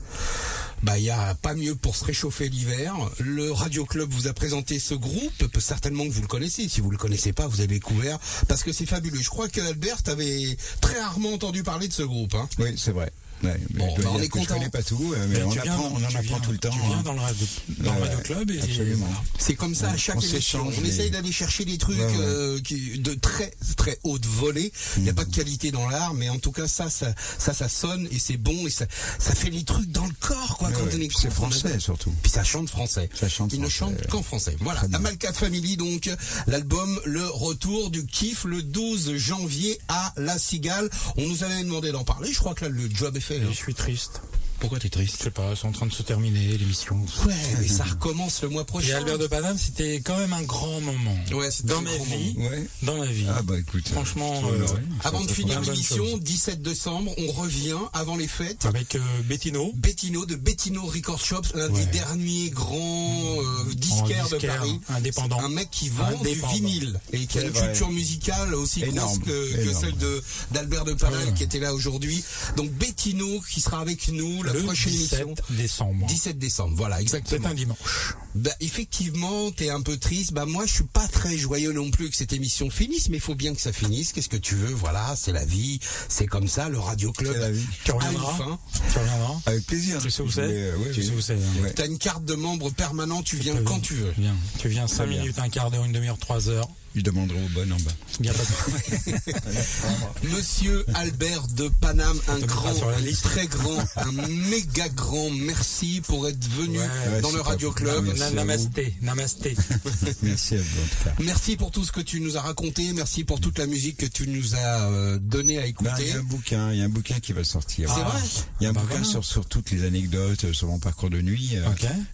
Bah 0.83 0.97
il 0.99 1.05
y 1.05 1.09
a 1.11 1.33
pas 1.35 1.53
mieux 1.53 1.75
pour 1.75 1.95
se 1.95 2.03
réchauffer 2.03 2.49
l'hiver. 2.49 2.93
Le 3.19 3.51
Radio 3.51 3.85
Club 3.85 4.09
vous 4.11 4.27
a 4.27 4.33
présenté 4.33 4.79
ce 4.79 4.93
groupe, 4.93 5.47
certainement 5.59 6.05
que 6.05 6.11
vous 6.11 6.21
le 6.21 6.27
connaissez. 6.27 6.67
Si 6.67 6.81
vous 6.81 6.91
le 6.91 6.97
connaissez 6.97 7.31
pas, 7.31 7.47
vous 7.47 7.59
avez 7.61 7.75
découvert 7.75 8.19
parce 8.49 8.63
que 8.63 8.73
c'est 8.73 8.85
fabuleux. 8.85 9.21
Je 9.21 9.29
crois 9.29 9.47
que 9.47 9.61
Albert 9.61 10.01
avait 10.07 10.57
très 10.81 10.99
rarement 10.99 11.33
entendu 11.33 11.63
parler 11.63 11.87
de 11.87 11.93
ce 11.93 12.03
groupe. 12.03 12.35
Hein. 12.35 12.49
Oui, 12.59 12.73
c'est 12.77 12.91
vrai. 12.91 13.11
Ouais, 13.43 13.59
mais 13.73 13.79
Bon, 13.79 13.93
bah, 13.97 14.09
on 14.13 14.19
est 14.21 14.25
je 14.25 14.47
connais 14.47 14.69
pas 14.69 14.81
tout, 14.83 15.13
mais 15.29 15.39
Et 15.39 15.43
on 15.43 15.49
tu 15.49 15.59
viens- 15.61 15.73
apprend, 15.73 15.89
on 15.93 15.97
en 15.97 16.03
apprend 16.05 16.21
viens- 16.21 16.39
tout 16.39 16.51
le 16.51 16.57
temps. 16.57 16.69
Tu 16.69 16.79
viens 16.79 16.97
hein. 16.99 17.01
dans 17.03 17.13
le 17.13 17.19
radio, 17.19 17.45
dans 17.79 17.93
le 17.93 17.99
Ouais, 18.01 18.07
radio 18.07 18.19
club 18.23 18.51
et 18.51 18.61
absolument. 18.61 19.07
C'est 19.37 19.55
comme 19.55 19.75
ça 19.75 19.89
à 19.89 19.97
chaque 19.97 20.17
On 20.17 20.21
émission. 20.21 20.65
On 20.77 20.83
essaye 20.85 21.11
d'aller 21.11 21.31
chercher 21.31 21.65
des 21.65 21.77
trucs 21.77 21.97
Ouais, 21.97 22.05
ouais. 22.05 22.13
euh, 22.19 22.59
qui, 22.61 22.99
de 22.99 23.13
très 23.13 23.51
très 23.77 23.99
haute 24.03 24.25
volée. 24.25 24.71
Il 24.97 25.03
n'y 25.03 25.09
a 25.09 25.13
pas 25.13 25.25
de 25.25 25.33
qualité 25.35 25.71
dans 25.71 25.87
l'art, 25.89 26.13
mais 26.13 26.29
en 26.29 26.39
tout 26.39 26.51
cas 26.51 26.67
ça, 26.67 26.89
ça, 26.89 27.13
ça, 27.37 27.53
ça 27.53 27.67
sonne 27.69 28.07
et 28.11 28.19
c'est 28.19 28.37
bon 28.37 28.65
et 28.65 28.69
ça, 28.69 28.85
ça 29.19 29.35
fait 29.35 29.49
les 29.49 29.63
trucs 29.63 29.91
dans 29.91 30.05
le 30.05 30.13
corps 30.19 30.57
quoi 30.57 30.71
quand 30.71 30.83
ouais. 30.83 30.91
on 30.95 31.01
écoute. 31.01 31.19
c'est 31.21 31.31
français, 31.33 31.79
surtout. 31.79 32.13
Puis 32.21 32.31
ça 32.31 32.43
chante 32.43 32.69
français. 32.69 33.09
Ça 33.13 33.27
chante 33.29 33.51
Il 33.53 33.59
ne 33.61 33.69
chante 33.69 34.07
qu'en 34.07 34.23
français. 34.23 34.55
Voilà. 34.61 34.81
Amalcat 34.93 35.33
Family 35.33 35.75
donc 35.77 36.09
l'album 36.47 36.99
Le 37.05 37.25
Retour 37.27 37.89
du 37.89 38.05
kiff 38.05 38.45
le 38.45 38.61
12 38.63 39.15
janvier 39.17 39.79
à 39.89 40.13
La 40.17 40.37
Cigale. 40.37 40.89
On 41.17 41.27
nous 41.27 41.43
avait 41.43 41.61
demandé 41.63 41.91
d'en 41.91 42.03
parler. 42.03 42.31
Je 42.31 42.39
crois 42.39 42.53
que 42.53 42.65
là 42.65 42.69
le 42.69 42.89
job 42.93 43.15
est 43.17 43.19
fait. 43.19 43.32
Je 43.41 43.51
suis 43.51 43.73
triste. 43.73 44.21
Pourquoi 44.63 44.79
t'es 44.79 44.87
triste 44.87 45.15
Je 45.19 45.23
sais 45.25 45.29
pas, 45.31 45.57
c'est 45.57 45.67
en 45.67 45.73
train 45.73 45.87
de 45.87 45.91
se 45.91 46.03
terminer 46.03 46.57
l'émission. 46.57 46.95
Ouais, 47.25 47.33
mais 47.59 47.67
ça 47.67 47.83
recommence 47.83 48.41
le 48.43 48.47
mois 48.47 48.63
prochain. 48.63 48.87
Et 48.87 48.93
Albert 48.93 49.17
de 49.17 49.27
Paname, 49.27 49.57
c'était 49.57 49.95
quand 49.99 50.17
même 50.17 50.31
un 50.31 50.41
grand 50.43 50.79
moment. 50.79 51.17
Ouais, 51.33 51.51
c'était 51.51 51.67
dans 51.73 51.81
ma 51.81 51.91
vie. 51.97 52.33
Ouais. 52.37 52.65
Dans 52.81 52.95
ma 52.97 53.05
vie. 53.07 53.25
Ah 53.27 53.41
bah 53.41 53.59
écoute. 53.59 53.89
Franchement, 53.89 54.41
euh, 54.45 54.61
euh, 54.61 54.65
ouais, 54.73 54.79
Avant 55.03 55.19
de 55.21 55.29
finir 55.29 55.59
l'émission, 55.59 56.05
chose. 56.05 56.21
17 56.21 56.61
décembre, 56.61 57.13
on 57.17 57.29
revient 57.33 57.75
avant 57.91 58.15
les 58.15 58.29
fêtes. 58.29 58.65
avec 58.65 58.95
euh, 58.95 58.99
Bettino. 59.25 59.73
Bettino 59.75 60.25
de 60.25 60.35
Bettino 60.35 60.85
Record 60.85 61.19
Shop, 61.19 61.41
l'un 61.55 61.69
Ouais. 61.69 61.83
des 61.83 61.91
derniers 61.91 62.49
grands 62.49 63.35
euh, 63.41 63.73
disquaires 63.75 64.29
de 64.29 64.37
Paris. 64.47 64.79
indépendant. 64.87 65.41
Un 65.41 65.49
mec 65.49 65.69
qui 65.71 65.89
vend 65.89 66.09
du 66.21 66.39
vinyle 66.53 67.01
et 67.11 67.25
qui 67.25 67.37
a 67.37 67.41
une 67.41 67.49
vrai. 67.49 67.67
culture 67.67 67.91
musicale 67.91 68.55
aussi 68.55 68.81
Énorme, 68.81 69.17
grosse 69.19 69.25
que, 69.27 69.73
celle 69.73 69.97
de 69.97 70.23
d'Albert 70.51 70.85
de 70.85 70.93
Paname 70.93 71.19
Ouais. 71.27 71.33
qui 71.33 71.43
était 71.43 71.59
là 71.59 71.73
aujourd'hui. 71.73 72.23
Donc 72.55 72.71
Bettino 72.71 73.41
qui 73.51 73.59
sera 73.59 73.81
avec 73.81 74.07
nous 74.07 74.41
la 74.53 74.59
le 74.59 74.65
prochaine 74.65 74.91
17 74.93 75.19
émission. 75.21 75.43
décembre. 75.49 76.05
17 76.07 76.37
décembre, 76.37 76.73
voilà, 76.75 76.95
C'est 76.97 77.01
exactement. 77.03 77.47
un 77.49 77.53
dimanche. 77.53 78.15
Bah, 78.35 78.51
effectivement, 78.61 79.51
t'es 79.51 79.69
un 79.69 79.81
peu 79.81 79.97
triste. 79.97 80.33
Bah, 80.33 80.45
moi, 80.45 80.65
je 80.65 80.73
suis 80.73 80.83
pas 80.83 81.07
très 81.07 81.37
joyeux 81.37 81.71
non 81.71 81.91
plus 81.91 82.09
que 82.09 82.15
cette 82.15 82.33
émission 82.33 82.69
finisse, 82.69 83.09
mais 83.09 83.17
il 83.17 83.21
faut 83.21 83.35
bien 83.35 83.53
que 83.53 83.61
ça 83.61 83.71
finisse. 83.73 84.11
Qu'est-ce 84.13 84.29
que 84.29 84.37
tu 84.37 84.55
veux? 84.55 84.73
Voilà, 84.73 85.15
c'est 85.15 85.31
la 85.31 85.45
vie. 85.45 85.79
C'est 86.09 86.25
comme 86.27 86.47
ça, 86.47 86.69
le 86.69 86.79
Radio 86.79 87.11
Club. 87.11 87.33
C'est 87.33 87.39
la 87.39 87.51
vie. 87.51 87.65
Tu 87.83 87.91
reviendras 87.91 88.33
fin. 88.33 88.59
Tu 88.91 88.97
reviendras 88.99 89.35
Avec 89.45 89.65
plaisir. 89.65 89.99
Tu 90.01 90.09
sais 90.11 90.21
où 90.23 90.31
c'est? 90.31 90.41
euh, 90.41 90.77
ouais, 90.77 90.91
Tu 90.93 91.03
sais 91.03 91.11
où 91.11 91.21
c'est 91.21 91.33
hein 91.35 91.61
Ouais. 91.63 91.73
T'as 91.73 91.85
une 91.85 91.97
carte 91.99 92.25
de 92.25 92.33
membre 92.35 92.71
permanent, 92.71 93.21
tu 93.21 93.37
viens 93.37 93.55
quand 93.63 93.79
tu 93.79 93.93
veux. 93.95 94.13
Viens. 94.17 94.35
Tu 94.59 94.67
viens 94.69 94.87
5 94.87 95.07
bien. 95.07 95.19
minutes, 95.19 95.39
un 95.39 95.49
quart 95.49 95.69
d'heure, 95.71 95.85
une 95.85 95.91
demi-heure, 95.91 96.17
3 96.17 96.49
heures. 96.49 96.69
Je 96.95 97.01
demanderai 97.01 97.37
au 97.43 97.49
bon 97.49 97.71
en 97.71 97.77
bas. 97.77 97.91
Il 98.19 98.25
y 98.27 98.29
a 98.29 98.33
pas 98.33 98.43
de- 98.43 100.27
Monsieur 100.35 100.85
Albert 100.93 101.47
de 101.49 101.69
Paname, 101.81 102.19
un 102.27 102.39
grand, 102.39 102.69
un 102.69 103.11
très 103.23 103.47
grand, 103.47 103.79
un 103.97 104.11
méga 104.49 104.87
grand 104.89 105.29
merci 105.31 106.01
pour 106.07 106.27
être 106.27 106.47
venu 106.49 106.77
Ouais, 106.79 107.21
dans 107.21 107.31
le. 107.31 107.41
Radio 107.41 107.71
Club. 107.71 108.05
Namasté, 108.35 108.95
namasté. 109.01 109.55
Merci 110.23 110.55
à 110.55 110.57
vous 110.57 110.63
en 110.63 110.83
tout 110.87 111.03
cas. 111.03 111.13
Merci 111.23 111.57
pour 111.57 111.71
tout 111.71 111.83
ce 111.83 111.91
que 111.91 111.99
tu 111.99 112.21
nous 112.21 112.37
as 112.37 112.41
raconté. 112.41 112.93
Merci 112.93 113.23
pour 113.25 113.39
toute 113.41 113.57
la 113.59 113.65
musique 113.65 113.97
que 113.97 114.05
tu 114.05 114.27
nous 114.27 114.55
as 114.55 114.89
euh, 114.89 115.19
donné 115.19 115.57
à 115.57 115.61
Ben, 115.61 115.67
il 115.67 115.69
écouter. 115.71 116.07
y 116.07 116.11
a 116.11 116.17
un 116.19 116.23
bouquin, 116.23 116.71
il 116.71 116.79
y 116.79 116.81
a 116.81 116.85
un 116.85 116.89
bouquin 116.89 117.19
qui 117.19 117.33
va 117.33 117.43
sortir. 117.43 117.91
C'est 117.93 118.01
vrai 118.01 118.19
Il 118.61 118.63
y 118.63 118.67
a 118.67 118.69
un 118.69 118.73
Bah 118.73 118.81
bouquin 118.81 118.95
voilà. 118.95 119.09
sur, 119.09 119.25
sur 119.25 119.45
toutes 119.45 119.71
les 119.71 119.83
anecdotes, 119.85 120.45
euh, 120.45 120.53
sur 120.53 120.67
mon 120.67 120.79
parcours 120.79 121.09
de 121.09 121.21
nuit. 121.21 121.51
euh. 121.55 121.67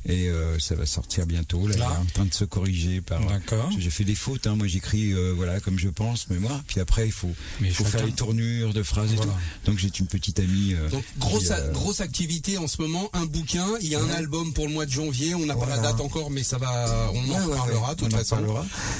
Et 0.05 0.30
euh, 0.30 0.57
ça 0.59 0.73
va 0.75 0.86
sortir 0.88 1.25
bientôt. 1.27 1.67
Là, 1.67 1.77
Là. 1.77 1.88
il 1.91 1.93
est 1.93 2.01
en 2.01 2.05
train 2.13 2.25
de 2.25 2.34
se 2.34 2.45
corriger 2.45 3.01
par. 3.01 3.23
D'accord. 3.25 3.69
J'ai 3.77 3.89
fait 3.91 4.03
des 4.05 4.15
fautes. 4.15 4.47
Hein. 4.47 4.55
Moi, 4.55 4.67
j'écris 4.70 5.11
euh, 5.13 5.34
voilà 5.36 5.59
comme 5.59 5.78
je 5.78 5.89
pense, 5.89 6.28
mais 6.30 6.38
moi. 6.39 6.61
Puis 6.67 6.80
après, 6.80 7.05
il 7.07 7.11
faut, 7.11 7.32
Mais 7.59 7.70
faire 7.72 8.05
les 8.05 8.11
tournures 8.13 8.74
de 8.74 8.84
phrases 8.84 9.11
et 9.11 9.15
Voilà. 9.15 9.32
tout. 9.65 9.72
Donc 9.72 9.80
j'ai 9.80 9.91
une 9.99 10.07
petite 10.07 10.39
amie. 10.39 10.74
euh, 10.76 10.89
Donc 10.89 11.03
grosse 11.17 11.47
qui, 11.47 11.51
euh, 11.53 11.72
grosse 11.72 11.99
activité 12.01 12.57
en 12.57 12.67
ce 12.67 12.82
moment, 12.82 13.09
un 13.13 13.26
bouquin, 13.26 13.67
il 13.82 13.88
y 13.89 13.95
a 13.95 13.99
un 14.01 14.09
album 14.11 14.53
pour 14.53 14.67
le 14.67 14.74
mois 14.74 14.86
de 14.86 14.91
janvier, 14.91 15.36
on 15.36 15.45
n'a 15.45 15.55
pas 15.55 15.65
la 15.67 15.78
date 15.80 15.99
encore 15.99 16.30
mais 16.32 16.43
ça 16.43 16.57
va 16.57 17.09
on 17.13 17.17
en 17.32 17.47
ouais, 17.47 17.95
de 17.95 17.99
toute 17.99 18.13
façon. 18.13 18.38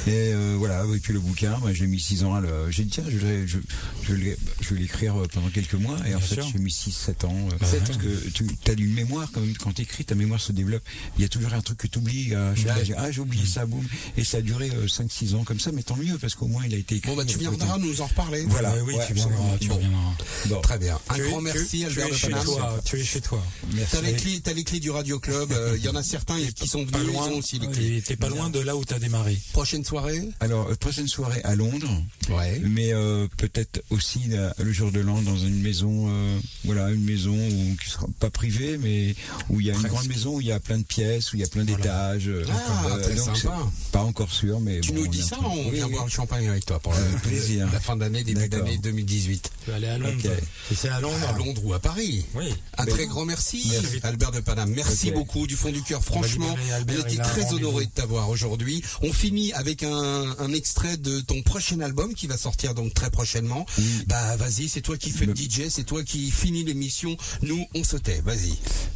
Et 0.08 0.34
voilà, 0.58 0.84
et 0.94 1.00
puis 1.00 1.14
le 1.14 1.20
bouquin, 1.20 1.58
moi, 1.60 1.74
j'ai 1.74 1.88
mis 1.88 2.00
6 2.00 2.24
ans 2.24 2.36
à 2.36 2.42
le. 2.42 2.70
J'ai 2.72 2.84
dit 2.84 2.90
tiens, 2.90 3.04
je 3.08 3.18
vais, 3.18 3.48
je, 3.48 3.58
je 4.04 4.14
vais, 4.14 4.38
je 4.62 4.74
vais 4.74 4.80
l'écrire 4.82 5.16
pendant 5.34 5.50
quelques 5.50 5.74
mois. 5.76 5.98
Et 6.08 6.16
en 6.16 6.20
fait, 6.20 6.42
j'ai 6.52 6.60
mis 6.60 6.72
6-7 6.72 7.26
ans. 7.26 7.36
euh, 7.48 7.58
Bah, 7.60 7.68
parce 7.86 7.98
que 7.98 8.30
tu 8.30 8.46
as 8.68 8.74
une 8.74 8.94
mémoire 8.94 9.30
quand 9.32 9.42
même, 9.42 9.56
quand 9.58 9.74
tu 9.74 9.82
écris, 9.84 10.06
ta 10.06 10.16
mémoire 10.16 10.40
se 10.40 10.52
développe. 10.52 10.84
Il 11.18 11.22
y 11.22 11.26
a 11.26 11.30
toujours 11.30 11.54
un 11.54 11.62
truc 11.62 11.78
que 11.78 11.88
tu 11.88 12.00
oublies. 12.00 12.36
Ouais. 12.36 12.94
ah, 12.98 13.12
j'ai 13.12 13.22
oublié 13.22 13.46
ça, 13.46 13.66
boum. 13.66 13.86
Et 14.18 14.24
ça 14.24 14.38
a 14.38 14.42
duré 14.42 14.70
5-6 14.70 15.36
ans 15.36 15.44
comme 15.44 15.59
ça, 15.60 15.72
mais 15.72 15.84
tant 15.84 15.96
mieux, 15.96 16.18
parce 16.18 16.36
qu'au 16.36 16.48
moins 16.48 16.64
il 16.66 16.74
a 16.74 16.78
été 16.78 16.96
écrit. 16.96 17.10
Bon 17.12 17.18
bah 17.18 17.26
tu 17.26 17.38
viendras 17.38 17.78
nous 17.78 18.02
en 18.02 18.08
reparler. 18.08 18.44
Voilà. 18.48 18.74
Oui, 18.84 18.94
ouais, 18.96 19.06
tu 19.08 19.14
viendras, 19.14 19.58
tu 19.60 19.72
reviendras. 19.72 20.00
Bon. 20.48 20.62
Très 20.62 20.78
bien. 20.78 20.98
Un 21.10 21.16
Tu 21.16 21.24
grand 21.30 21.42
merci 21.42 21.80
tu 21.80 21.86
Albert 21.86 22.08
es 22.08 22.10
de 22.12 22.16
chez 22.16 22.30
toi, 22.32 22.80
Tu 22.86 23.00
es 23.00 23.04
chez 23.04 23.22
toi. 23.22 23.44
Merci. 23.74 23.92
T'as 23.96 24.02
les 24.02 24.14
clés, 24.14 24.40
t'as 24.42 24.54
les 24.54 24.64
clés 24.64 24.80
du 24.80 24.92
Radio 24.92 25.20
Club. 25.20 25.52
euh, 25.52 25.76
Il 25.78 25.84
y 25.84 25.90
en 25.90 25.96
a 25.96 26.04
certains 26.04 26.38
qui 26.56 26.68
sont 26.68 26.84
venus, 26.86 27.08
loin. 27.14 27.30
aussi 27.32 27.60
les 27.60 27.68
clés. 27.68 28.02
T'es 28.06 28.16
pas 28.16 28.30
loin 28.30 28.50
de 28.50 28.60
là 28.60 28.76
où 28.76 28.84
t'as 28.86 29.00
démarré. 29.00 29.38
Prochaine 29.54 29.84
soirée. 29.84 30.22
Alors, 30.40 30.68
euh, 30.70 30.76
prochaine 30.76 31.08
soirée 31.08 31.42
à 31.44 31.56
Londres. 31.56 31.90
Ouais. 32.30 32.62
mais 32.64 32.94
euh, 32.94 33.28
peut-être 33.38 33.82
aussi 33.90 34.20
le 34.58 34.72
jour 34.72 34.92
de 34.92 35.00
l'an 35.00 35.22
dans 35.22 35.38
une 35.38 35.60
maison, 35.62 36.08
euh, 36.10 36.40
voilà, 36.64 36.90
une 36.92 37.04
maison 37.04 37.36
où, 37.36 37.76
qui 37.84 37.90
sera 37.90 38.08
pas 38.20 38.30
privée, 38.30 38.78
mais 38.78 39.16
où 39.50 39.60
il 39.60 39.68
y 39.68 39.72
a 39.72 39.74
une 39.74 39.82
grande 39.82 40.08
maison 40.08 40.36
où 40.36 40.42
il 40.42 40.48
y 40.48 40.52
a 40.52 40.60
plein 40.60 40.78
de 40.78 40.84
pièces, 40.84 41.34
où 41.34 41.38
il 41.38 41.40
y 41.40 41.44
a 41.44 41.48
plein 41.48 41.64
d'étages. 41.64 42.30
Ah, 42.50 42.98
très 43.02 43.16
donc 43.16 43.36
sympa. 43.38 43.58
Pas 43.92 44.02
encore 44.04 44.32
sûr, 44.32 44.60
mais 44.60 44.80
Tu 44.82 44.92
bon, 44.92 45.00
nous 45.02 45.08
dis 45.08 45.22
ça, 45.22 45.38
on 45.54 45.70
Oui, 45.70 45.76
vient 45.76 45.86
oui. 45.88 45.92
boire 45.94 46.06
le 46.06 46.12
champagne 46.12 46.48
avec 46.48 46.66
toi 46.66 46.80
pour 46.80 46.94
Avec 46.94 47.12
le- 47.14 47.20
plaisir. 47.20 47.68
la 47.72 47.80
fin 47.80 47.96
d'année, 47.96 48.24
début 48.24 48.48
d'année 48.50 48.78
2018. 48.78 49.52
Tu 49.66 49.70
vas 49.72 49.78
aller 49.78 49.88
à 49.88 49.98
Londres. 49.98 50.16
Ok. 50.24 50.32
Et 50.72 50.76
c'est 50.76 50.90
à 50.90 51.00
Londres. 51.00 51.18
À 51.28 51.38
Londres 51.38 51.62
ou 51.66 51.74
à 51.74 51.80
Paris. 51.80 52.26
Oui. 52.36 52.54
Un 52.78 52.86
Ben, 52.86 52.94
très 52.94 53.06
grand 53.08 53.26
merci, 53.26 53.68
Merci. 53.72 54.00
Albert 54.04 54.32
de 54.32 54.40
Paname. 54.40 54.72
Merci 54.72 55.12
beaucoup 55.12 55.48
du 55.48 55.56
fond 55.56 55.72
du 55.72 55.82
cœur. 55.82 56.04
Franchement, 56.04 56.56
on 56.88 57.08
était 57.08 57.18
très 57.22 57.54
honorés 57.54 57.86
de 57.86 57.92
t'avoir 57.92 58.30
aujourd'hui. 58.30 58.84
On 59.02 59.12
finit 59.14 59.54
avec 59.54 59.84
un, 59.84 60.36
un 60.40 60.54
extrait 60.54 60.98
de 60.98 61.20
ton 61.22 61.42
prochain 61.42 61.80
album 61.82 62.14
qui 62.14 62.28
va 62.28 62.38
sortir 62.38 62.74
donc 62.74 62.94
très 62.94 63.10
prochainement. 63.10 63.66
Bah 64.08 64.36
vas-y, 64.38 64.68
c'est 64.70 64.82
toi 64.82 64.98
qui 64.98 65.12
fais 65.12 65.26
le 65.26 65.34
Le- 65.34 65.38
DJ, 65.38 65.70
c'est 65.70 65.84
toi 65.86 66.04
qui 66.04 66.32
finis 66.32 66.64
l'émission. 66.64 67.16
Nous, 67.42 67.66
on 67.76 67.84
se 67.84 67.98
tait. 67.98 68.22
Vas-y. 68.22 68.54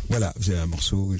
Voilà, 0.09 0.33
c'est 0.41 0.57
un 0.57 0.65
morceau 0.65 1.13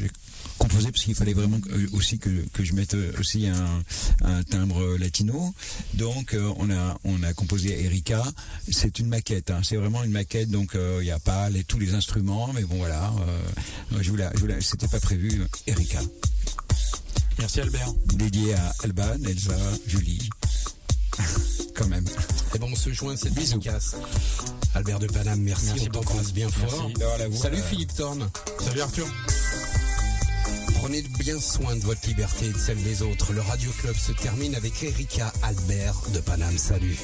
parce 0.82 1.04
qu'il 1.04 1.16
fallait 1.16 1.34
vraiment 1.34 1.60
euh, 1.72 1.88
aussi 1.94 2.20
que, 2.20 2.30
que 2.54 2.64
je 2.64 2.74
mette 2.74 2.94
euh, 2.96 3.12
aussi 3.20 3.48
un, 3.48 3.84
un 4.24 4.44
timbre 4.44 4.82
euh, 4.82 4.98
latino. 4.98 5.54
Donc 5.94 6.36
on 6.58 6.70
a 6.72 6.98
on 7.04 7.22
a 7.24 7.34
composé 7.34 7.84
Erika. 7.84 8.24
C'est 8.72 9.00
une 9.00 9.08
maquette, 9.08 9.52
hein, 9.52 9.62
c'est 9.64 9.76
vraiment 9.76 10.04
une 10.04 10.12
maquette. 10.12 10.50
Donc 10.50 10.72
il 10.76 11.04
n'y 11.04 11.12
a 11.12 11.20
pas 11.20 11.50
les, 11.50 11.64
tous 11.64 11.80
les 11.80 11.94
instruments, 11.94 12.52
mais 12.54 12.64
bon 12.64 12.78
voilà. 12.78 13.12
je 14.00 14.10
voulais, 14.10 14.28
je 14.36 14.40
voulais, 14.40 14.62
c'était 14.62 14.88
pas 14.88 15.00
prévu. 15.00 15.42
Erika, 15.68 16.00
Merci 17.40 17.62
Albert. 17.62 17.92
dédié 18.16 18.54
à 18.56 18.74
Alban, 18.84 19.16
Elsa, 19.28 19.58
Julie. 19.88 20.30
Quand 21.76 21.88
même. 21.88 22.06
Et 22.56 22.60
bon, 22.60 22.70
on 22.72 22.76
se 22.76 22.92
joint 22.94 23.14
à 23.14 23.18
cette 23.18 23.34
Bisous. 23.34 23.54
dédicace. 23.58 23.96
Albert 24.76 25.00
de 25.00 25.08
Paname, 25.08 25.42
merci, 25.42 25.66
Merci 25.68 25.88
on 25.90 25.92
t'embrasse 25.92 26.34
bien 26.34 26.48
Merci. 26.60 26.76
fort. 26.76 26.92
La 27.20 27.32
Salut 27.38 27.58
euh, 27.60 27.64
Philippe 27.64 27.94
Thorne. 27.94 28.30
Salut 28.60 28.82
Arthur. 28.82 29.08
Prenez 30.84 31.02
bien 31.18 31.40
soin 31.40 31.78
de 31.78 31.82
votre 31.86 32.06
liberté 32.10 32.48
et 32.48 32.52
de 32.52 32.58
celle 32.58 32.84
des 32.84 33.04
autres. 33.04 33.32
Le 33.32 33.40
Radio 33.40 33.72
Club 33.80 33.96
se 33.96 34.12
termine 34.12 34.54
avec 34.54 34.84
Erika 34.84 35.32
Albert 35.42 35.96
de 36.14 36.20
Paname. 36.20 36.58
Salut. 36.58 36.98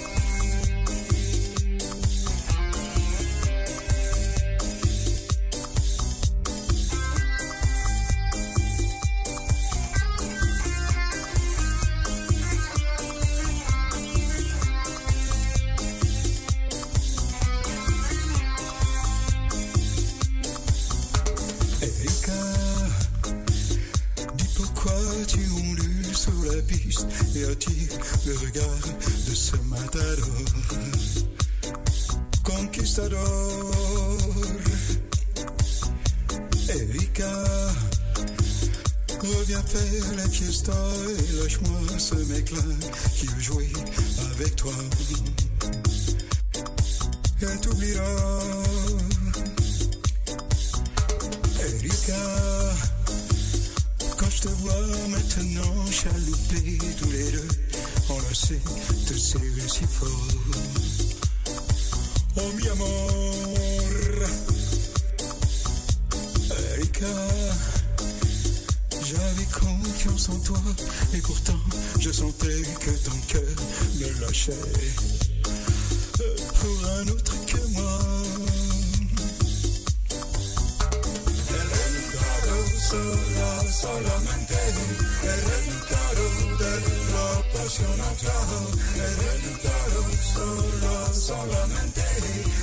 el 84.70 85.42
resultado 85.50 86.24
de 86.60 86.72
lo 87.10 87.24
apasionado, 87.40 88.70
el 88.96 89.14
resultado 89.18 90.00
solo, 90.22 90.94
solamente, 91.14 92.06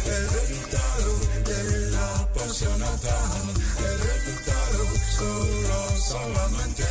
el 0.06 0.24
resultado 0.30 1.10
de 1.44 1.58
lo 1.90 1.98
apasionado, 1.98 3.16
el 3.78 3.96
resultado 3.98 4.82
solo, 5.18 5.78
solamente, 5.98 6.86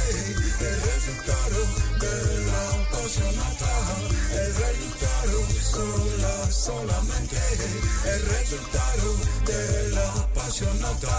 el 0.59 0.77
resultado 0.81 1.59
de 2.01 2.13
lo 2.45 2.59
apasionado, 2.83 3.71
el 4.33 4.51
resultado 4.53 5.37
solo, 5.71 6.33
solamente, 6.51 7.39
el 8.05 8.21
resultado 8.25 9.09
de 9.45 9.59
lo 9.91 10.05
apasionado. 10.23 11.13